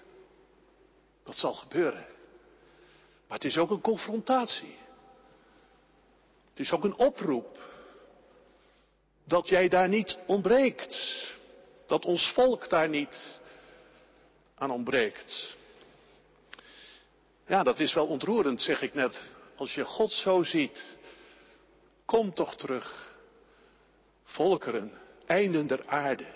Dat 1.24 1.34
zal 1.34 1.52
gebeuren. 1.52 2.06
Maar 3.28 3.38
het 3.38 3.44
is 3.44 3.58
ook 3.58 3.70
een 3.70 3.80
confrontatie. 3.80 4.76
Is 6.60 6.72
ook 6.72 6.84
een 6.84 6.98
oproep. 6.98 7.58
Dat 9.24 9.48
jij 9.48 9.68
daar 9.68 9.88
niet 9.88 10.18
ontbreekt. 10.26 11.26
Dat 11.86 12.04
ons 12.04 12.32
volk 12.32 12.68
daar 12.68 12.88
niet 12.88 13.40
aan 14.54 14.70
ontbreekt. 14.70 15.56
Ja, 17.46 17.62
dat 17.62 17.80
is 17.80 17.94
wel 17.94 18.06
ontroerend, 18.06 18.62
zeg 18.62 18.82
ik 18.82 18.94
net. 18.94 19.22
Als 19.56 19.74
je 19.74 19.84
God 19.84 20.12
zo 20.12 20.42
ziet. 20.42 20.98
Kom 22.04 22.34
toch 22.34 22.56
terug. 22.56 23.16
Volkeren, 24.24 24.92
einden 25.26 25.66
der 25.66 25.86
aarde. 25.86 26.26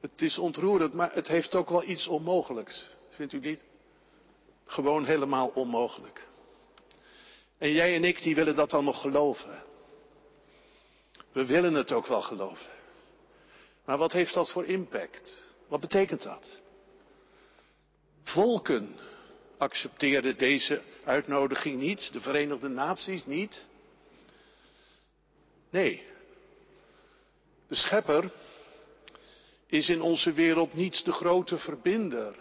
Het 0.00 0.22
is 0.22 0.38
ontroerend, 0.38 0.94
maar 0.94 1.14
het 1.14 1.28
heeft 1.28 1.54
ook 1.54 1.68
wel 1.68 1.84
iets 1.84 2.06
onmogelijks. 2.06 2.88
Vindt 3.08 3.32
u 3.32 3.38
niet? 3.38 3.64
Gewoon 4.64 5.04
helemaal 5.04 5.48
onmogelijk. 5.48 6.26
En 7.64 7.72
jij 7.72 7.94
en 7.94 8.04
ik, 8.04 8.22
die 8.22 8.34
willen 8.34 8.56
dat 8.56 8.70
dan 8.70 8.84
nog 8.84 9.00
geloven. 9.00 9.64
We 11.32 11.46
willen 11.46 11.74
het 11.74 11.92
ook 11.92 12.06
wel 12.06 12.22
geloven. 12.22 12.72
Maar 13.84 13.98
wat 13.98 14.12
heeft 14.12 14.34
dat 14.34 14.50
voor 14.50 14.64
impact? 14.64 15.42
Wat 15.68 15.80
betekent 15.80 16.22
dat? 16.22 16.60
Volken 18.22 18.96
accepteerden 19.58 20.38
deze 20.38 20.82
uitnodiging 21.04 21.80
niet, 21.80 22.12
de 22.12 22.20
Verenigde 22.20 22.68
Naties 22.68 23.26
niet. 23.26 23.66
Nee, 25.70 26.02
de 27.68 27.74
schepper 27.74 28.32
is 29.66 29.88
in 29.88 30.02
onze 30.02 30.32
wereld 30.32 30.74
niet 30.74 31.04
de 31.04 31.12
grote 31.12 31.58
verbinder, 31.58 32.36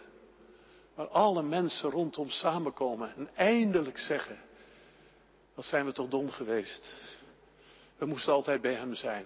waar 0.95 1.07
alle 1.07 1.43
mensen 1.43 1.89
rondom 1.89 2.29
samenkomen 2.29 3.15
en 3.15 3.29
eindelijk 3.35 3.97
zeggen, 3.97 4.51
wat 5.55 5.65
zijn 5.65 5.85
we 5.85 5.91
toch 5.91 6.09
dom 6.09 6.31
geweest. 6.31 6.93
We 7.97 8.05
moesten 8.05 8.33
altijd 8.33 8.61
bij 8.61 8.73
Hem 8.73 8.95
zijn. 8.95 9.25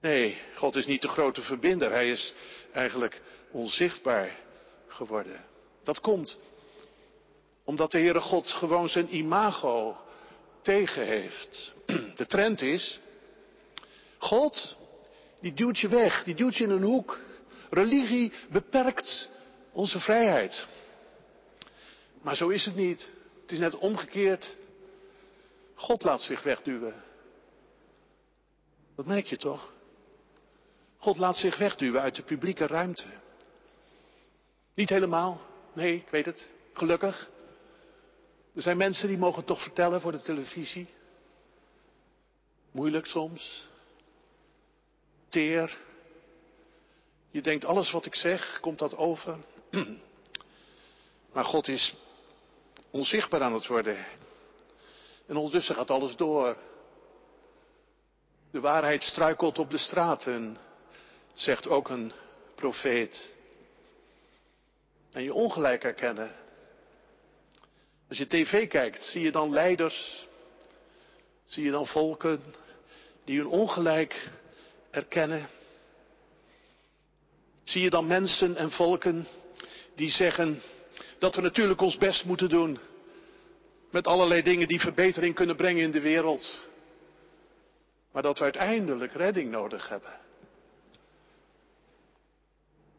Nee, 0.00 0.40
God 0.54 0.76
is 0.76 0.86
niet 0.86 1.02
de 1.02 1.08
grote 1.08 1.42
verbinder. 1.42 1.90
Hij 1.90 2.10
is 2.10 2.34
eigenlijk 2.72 3.20
onzichtbaar 3.50 4.36
geworden. 4.88 5.44
Dat 5.82 6.00
komt 6.00 6.38
omdat 7.64 7.90
de 7.90 7.98
Heere 7.98 8.20
God 8.20 8.50
gewoon 8.50 8.88
zijn 8.88 9.16
imago 9.16 9.96
tegen 10.62 11.06
heeft. 11.06 11.74
De 12.16 12.26
trend 12.26 12.62
is, 12.62 13.00
God, 14.18 14.76
die 15.40 15.52
duwt 15.52 15.78
je 15.78 15.88
weg, 15.88 16.24
die 16.24 16.34
duwt 16.34 16.56
je 16.56 16.64
in 16.64 16.70
een 16.70 16.82
hoek. 16.82 17.18
Religie 17.70 18.32
beperkt 18.50 19.28
onze 19.72 20.00
vrijheid. 20.00 20.66
Maar 22.22 22.36
zo 22.36 22.48
is 22.48 22.64
het 22.64 22.76
niet. 22.76 23.10
Is 23.54 23.60
net 23.60 23.76
omgekeerd. 23.76 24.56
God 25.74 26.02
laat 26.02 26.20
zich 26.20 26.42
wegduwen. 26.42 27.04
Dat 28.96 29.06
merk 29.06 29.26
je 29.26 29.36
toch? 29.36 29.72
God 30.96 31.16
laat 31.16 31.36
zich 31.36 31.58
wegduwen 31.58 32.00
uit 32.00 32.14
de 32.14 32.22
publieke 32.22 32.66
ruimte. 32.66 33.06
Niet 34.74 34.88
helemaal. 34.88 35.40
Nee, 35.72 35.96
ik 35.96 36.08
weet 36.08 36.24
het. 36.24 36.52
Gelukkig. 36.72 37.28
Er 38.54 38.62
zijn 38.62 38.76
mensen 38.76 39.08
die 39.08 39.18
mogen 39.18 39.44
toch 39.44 39.62
vertellen 39.62 40.00
voor 40.00 40.12
de 40.12 40.22
televisie. 40.22 40.88
Moeilijk 42.70 43.06
soms. 43.06 43.68
Teer. 45.28 45.78
Je 47.30 47.42
denkt 47.42 47.64
alles 47.64 47.90
wat 47.90 48.06
ik 48.06 48.14
zeg, 48.14 48.60
komt 48.60 48.78
dat 48.78 48.96
over. 48.96 49.38
Maar 51.32 51.44
God 51.44 51.68
is 51.68 51.94
onzichtbaar 52.94 53.42
aan 53.42 53.54
het 53.54 53.66
worden. 53.66 54.06
En 55.26 55.36
ondertussen 55.36 55.74
gaat 55.74 55.90
alles 55.90 56.16
door. 56.16 56.56
De 58.50 58.60
waarheid 58.60 59.02
struikelt 59.02 59.58
op 59.58 59.70
de 59.70 59.78
straten, 59.78 60.56
zegt 61.32 61.68
ook 61.68 61.88
een 61.88 62.12
profeet. 62.54 63.32
En 65.12 65.22
je 65.22 65.32
ongelijk 65.32 65.82
herkennen. 65.82 66.34
Als 68.08 68.18
je 68.18 68.26
tv 68.26 68.68
kijkt, 68.68 69.02
zie 69.02 69.22
je 69.22 69.32
dan 69.32 69.52
leiders, 69.52 70.26
zie 71.46 71.64
je 71.64 71.70
dan 71.70 71.86
volken 71.86 72.42
die 73.24 73.38
hun 73.38 73.48
ongelijk 73.48 74.30
erkennen. 74.90 75.48
Zie 77.64 77.82
je 77.82 77.90
dan 77.90 78.06
mensen 78.06 78.56
en 78.56 78.70
volken 78.70 79.26
die 79.94 80.10
zeggen 80.10 80.62
dat 81.18 81.34
we 81.34 81.40
natuurlijk 81.40 81.80
ons 81.80 81.96
best 81.96 82.24
moeten 82.24 82.48
doen 82.48 82.78
met 83.90 84.06
allerlei 84.06 84.42
dingen 84.42 84.68
die 84.68 84.80
verbetering 84.80 85.34
kunnen 85.34 85.56
brengen 85.56 85.82
in 85.82 85.90
de 85.90 86.00
wereld. 86.00 86.60
Maar 88.12 88.22
dat 88.22 88.38
we 88.38 88.44
uiteindelijk 88.44 89.12
redding 89.12 89.50
nodig 89.50 89.88
hebben. 89.88 90.20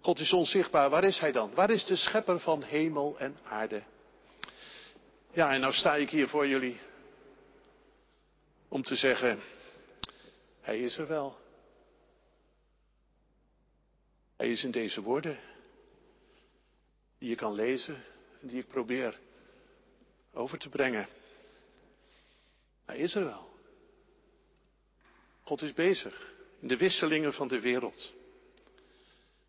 God 0.02 0.20
is 0.20 0.34
onzichtbaar. 0.34 0.90
Waar 0.90 1.04
is 1.04 1.20
Hij 1.20 1.32
dan? 1.32 1.54
Waar 1.54 1.70
is 1.70 1.86
de 1.86 1.96
schepper 1.96 2.40
van 2.40 2.64
hemel 2.64 3.20
en 3.20 3.38
aarde? 3.44 3.84
Ja, 5.32 5.52
en 5.52 5.60
nou 5.60 5.74
sta 5.74 5.96
ik 5.96 6.10
hier 6.10 6.28
voor 6.28 6.48
jullie 6.48 6.80
om 8.68 8.82
te 8.82 8.96
zeggen, 8.96 9.40
Hij 10.62 10.80
is 10.80 10.98
er 10.98 11.08
wel. 11.08 11.38
Hij 14.38 14.52
is 14.52 14.64
in 14.64 14.72
deze 14.72 15.02
woorden 15.02 15.40
die 17.18 17.30
je 17.30 17.36
kan 17.36 17.54
lezen 17.54 18.04
en 18.42 18.48
die 18.48 18.60
ik 18.60 18.68
probeer 18.68 19.20
over 20.34 20.58
te 20.58 20.70
brengen. 20.70 21.08
Hij 22.86 22.98
is 22.98 23.16
er 23.16 23.24
wel. 23.24 23.54
God 25.42 25.62
is 25.62 25.74
bezig 25.74 26.34
in 26.60 26.68
de 26.68 26.78
wisselingen 26.78 27.34
van 27.34 27.48
de 27.48 27.60
wereld. 27.60 28.14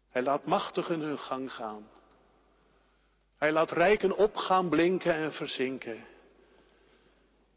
Hij 0.09 0.22
laat 0.22 0.46
machtigen 0.46 1.00
hun 1.00 1.18
gang 1.18 1.52
gaan. 1.52 1.90
Hij 3.37 3.52
laat 3.52 3.70
rijken 3.70 4.16
opgaan, 4.16 4.68
blinken 4.68 5.14
en 5.14 5.33
verzinken. 5.33 6.07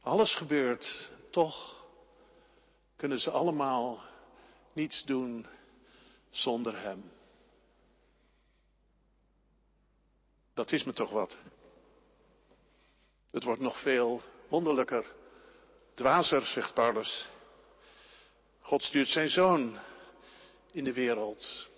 Alles 0.02 0.36
gebeurt, 0.36 1.12
toch 1.32 1.86
kunnen 2.96 3.20
ze 3.20 3.32
allemaal 3.32 4.02
niets 4.74 5.04
doen 5.06 5.46
zonder 6.30 6.82
Hem. 6.82 7.12
Dat 10.60 10.72
is 10.72 10.84
me 10.84 10.94
toch 10.94 11.10
wat. 11.10 11.38
Het 13.32 13.44
wordt 13.44 13.62
nog 13.62 13.82
veel 13.82 14.22
wonderlijker, 14.48 15.06
dwazer, 15.94 16.46
zegt 16.46 16.74
Paulus. 16.74 17.28
God 18.62 18.84
stuurt 18.84 19.10
zijn 19.10 19.30
zoon 19.30 19.80
in 20.72 20.84
de 20.84 20.94
wereld. 20.94 21.70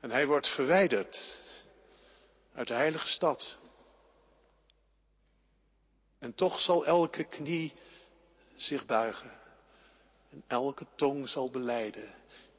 En 0.00 0.10
hij 0.10 0.26
wordt 0.26 0.48
verwijderd 0.48 1.40
uit 2.54 2.68
de 2.68 2.74
heilige 2.74 3.08
stad. 3.08 3.58
En 6.18 6.34
toch 6.34 6.60
zal 6.60 6.86
elke 6.86 7.24
knie 7.24 7.72
zich 8.56 8.84
buigen. 8.84 9.40
En 10.30 10.44
elke 10.46 10.86
tong 10.96 11.28
zal 11.28 11.50
beleiden. 11.50 12.14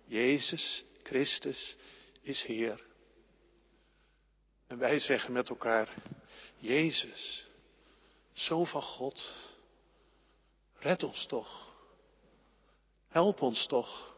Jezus 0.05 0.83
Christus 1.03 1.75
is 2.21 2.43
Heer. 2.43 2.86
En 4.67 4.77
wij 4.77 4.99
zeggen 4.99 5.33
met 5.33 5.49
elkaar, 5.49 5.93
Jezus, 6.57 7.47
Zoon 8.33 8.67
van 8.67 8.81
God, 8.81 9.33
red 10.79 11.03
ons 11.03 11.25
toch. 11.25 11.73
Help 13.07 13.41
ons 13.41 13.65
toch. 13.65 14.15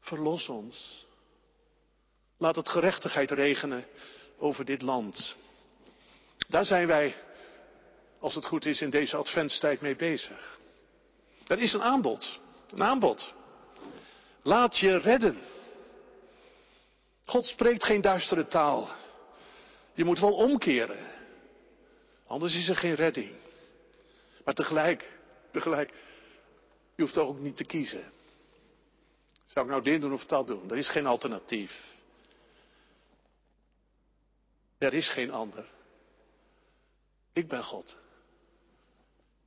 Verlos 0.00 0.48
ons. 0.48 1.06
Laat 2.38 2.56
het 2.56 2.68
gerechtigheid 2.68 3.30
regenen 3.30 3.86
over 4.38 4.64
dit 4.64 4.82
land. 4.82 5.36
Daar 6.48 6.64
zijn 6.64 6.86
wij, 6.86 7.14
als 8.18 8.34
het 8.34 8.46
goed 8.46 8.66
is, 8.66 8.80
in 8.80 8.90
deze 8.90 9.16
adventstijd 9.16 9.80
mee 9.80 9.96
bezig. 9.96 10.58
Er 11.46 11.58
is 11.58 11.72
een 11.72 11.82
aanbod. 11.82 12.40
Een 12.70 12.82
aanbod. 12.82 13.34
Laat 14.42 14.78
je 14.78 14.98
redden. 14.98 15.42
God 17.24 17.46
spreekt 17.46 17.84
geen 17.84 18.00
duistere 18.00 18.46
taal. 18.46 18.88
Je 19.94 20.04
moet 20.04 20.18
wel 20.18 20.34
omkeren. 20.34 21.12
Anders 22.26 22.54
is 22.54 22.68
er 22.68 22.76
geen 22.76 22.94
redding. 22.94 23.32
Maar 24.44 24.54
tegelijk, 24.54 25.18
tegelijk, 25.50 25.92
je 26.94 27.02
hoeft 27.02 27.18
ook 27.18 27.38
niet 27.38 27.56
te 27.56 27.64
kiezen. 27.64 28.12
Zou 29.46 29.66
ik 29.66 29.70
nou 29.70 29.84
dit 29.84 30.00
doen 30.00 30.12
of 30.12 30.24
dat 30.24 30.46
doen? 30.46 30.70
Er 30.70 30.76
is 30.76 30.88
geen 30.88 31.06
alternatief. 31.06 31.92
Er 34.78 34.94
is 34.94 35.08
geen 35.08 35.30
ander. 35.30 35.66
Ik 37.32 37.48
ben 37.48 37.64
God. 37.64 37.96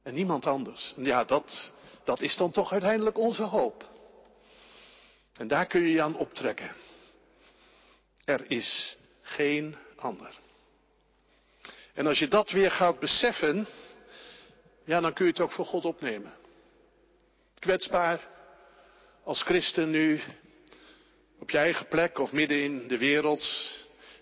En 0.04 0.14
niemand 0.14 0.46
anders. 0.46 0.94
En 0.96 1.04
ja, 1.04 1.24
dat, 1.24 1.74
dat 2.04 2.22
is 2.22 2.36
dan 2.36 2.52
toch 2.52 2.72
uiteindelijk 2.72 3.18
onze 3.18 3.44
hoop. 3.44 3.90
En 5.34 5.48
daar 5.48 5.66
kun 5.66 5.82
je 5.82 5.92
je 5.92 6.02
aan 6.02 6.18
optrekken. 6.18 6.72
Er 8.24 8.52
is 8.52 8.98
geen 9.22 9.76
ander. 10.00 10.40
En 11.94 12.08
als 12.08 12.20
je 12.20 12.28
dat 12.28 12.52
weer 12.52 12.72
gaat 12.72 13.00
beseffen, 13.00 13.68
ja, 14.86 15.00
dan 15.02 15.14
kun 15.14 15.26
je 15.26 15.32
het 15.32 15.42
ook 15.42 15.52
voor 15.52 15.66
God 15.66 15.86
opnemen. 15.86 16.34
Kwetsbaar 17.60 18.28
als 19.24 19.44
christen 19.44 19.90
nu 19.90 20.22
op 21.40 21.50
je 21.50 21.58
eigen 21.58 21.88
plek 21.88 22.20
of 22.20 22.32
midden 22.32 22.64
in 22.64 22.88
de 22.88 22.98
wereld, 22.98 23.44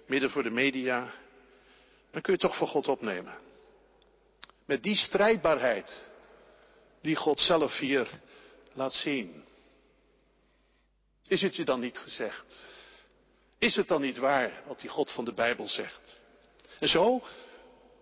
midden 0.07 0.29
voor 0.29 0.43
de 0.43 0.49
media, 0.49 1.13
dan 2.11 2.21
kun 2.21 2.33
je 2.33 2.39
het 2.39 2.39
toch 2.39 2.55
voor 2.55 2.67
God 2.67 2.88
opnemen. 2.88 3.38
Met 4.65 4.83
die 4.83 4.95
strijdbaarheid 4.95 6.09
die 7.01 7.15
God 7.15 7.39
zelf 7.39 7.77
hier 7.77 8.09
laat 8.73 8.93
zien. 8.93 9.43
Is 11.27 11.41
het 11.41 11.55
je 11.55 11.65
dan 11.65 11.79
niet 11.79 11.97
gezegd? 11.97 12.74
Is 13.57 13.75
het 13.75 13.87
dan 13.87 14.01
niet 14.01 14.17
waar 14.17 14.63
wat 14.67 14.79
die 14.79 14.89
God 14.89 15.11
van 15.11 15.25
de 15.25 15.33
Bijbel 15.33 15.67
zegt? 15.67 16.21
En 16.79 16.87
zo 16.87 17.23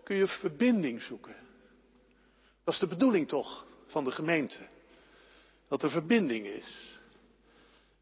kun 0.04 0.16
je 0.16 0.28
verbinding 0.28 1.02
zoeken. 1.02 1.36
Dat 2.64 2.74
is 2.74 2.80
de 2.80 2.86
bedoeling 2.86 3.28
toch 3.28 3.66
van 3.86 4.04
de 4.04 4.10
gemeente. 4.10 4.66
Dat 5.68 5.82
er 5.82 5.90
verbinding 5.90 6.46
is. 6.46 6.98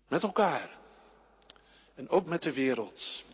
Met 0.08 0.22
elkaar. 0.22 0.78
En 1.94 2.08
ook 2.08 2.26
met 2.26 2.42
de 2.42 2.52
wereld. 2.52 3.24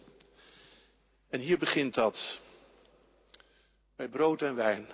En 1.28 1.40
hier 1.40 1.58
begint 1.58 1.94
dat. 1.94 2.40
Bij 3.96 4.08
brood 4.08 4.42
en 4.42 4.54
wijn. 4.54 4.88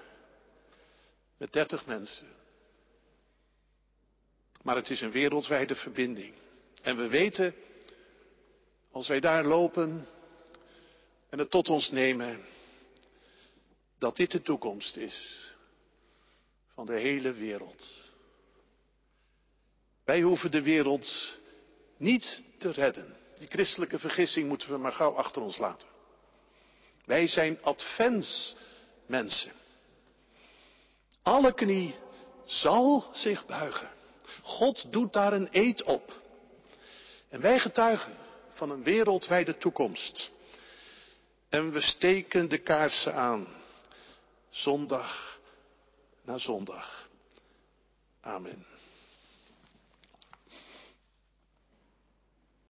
Met 1.37 1.53
dertig 1.53 1.87
mensen. 1.87 2.29
Maar 4.63 4.77
het 4.77 4.91
is 4.91 5.01
een 5.01 5.11
wereldwijde 5.11 5.75
verbinding. 5.75 6.35
En 6.83 6.97
we 6.97 7.09
weten, 7.09 7.55
als 8.95 9.09
wij 9.09 9.21
daar 9.21 9.45
lopen 9.45 10.07
en 11.31 11.39
het 11.39 11.51
tot 11.51 11.69
ons 11.69 11.91
nemen, 11.91 12.45
dat 13.99 14.17
dit 14.17 14.31
de 14.31 14.43
toekomst 14.43 14.97
is 14.97 15.49
van 16.69 16.87
de 16.87 16.99
hele 16.99 17.33
wereld. 17.33 18.13
Wij 20.05 20.21
hoeven 20.21 20.51
de 20.51 20.63
wereld 20.63 21.39
niet 21.97 22.43
te 22.59 22.71
redden. 22.71 23.17
Die 23.39 23.49
christelijke 23.49 23.99
vergissing 23.99 24.49
moeten 24.49 24.71
we 24.71 24.77
maar 24.77 24.93
gauw 24.93 25.15
achter 25.15 25.43
ons 25.43 25.59
laten. 25.59 25.89
Wij 27.05 27.27
zijn 27.27 27.63
adventsmensen. 27.63 29.53
Alle 31.23 31.55
knie 31.55 31.95
zal 32.45 33.09
zich 33.13 33.47
buigen. 33.47 33.91
God 34.43 34.93
doet 34.93 35.13
daar 35.13 35.33
een 35.33 35.49
eed 35.51 35.83
op. 35.83 36.21
En 37.29 37.41
wij 37.41 37.59
getuigen 37.59 38.23
van 38.55 38.71
een 38.71 38.83
wereldwijde 38.83 39.57
toekomst. 39.59 40.31
En 41.49 41.73
we 41.73 41.81
steken 41.81 42.49
de 42.49 42.59
kaarsen 42.59 43.15
aan. 43.15 43.47
Zondag 44.51 45.41
na 46.25 46.39
zondag. 46.39 47.09
Amen. 48.21 48.74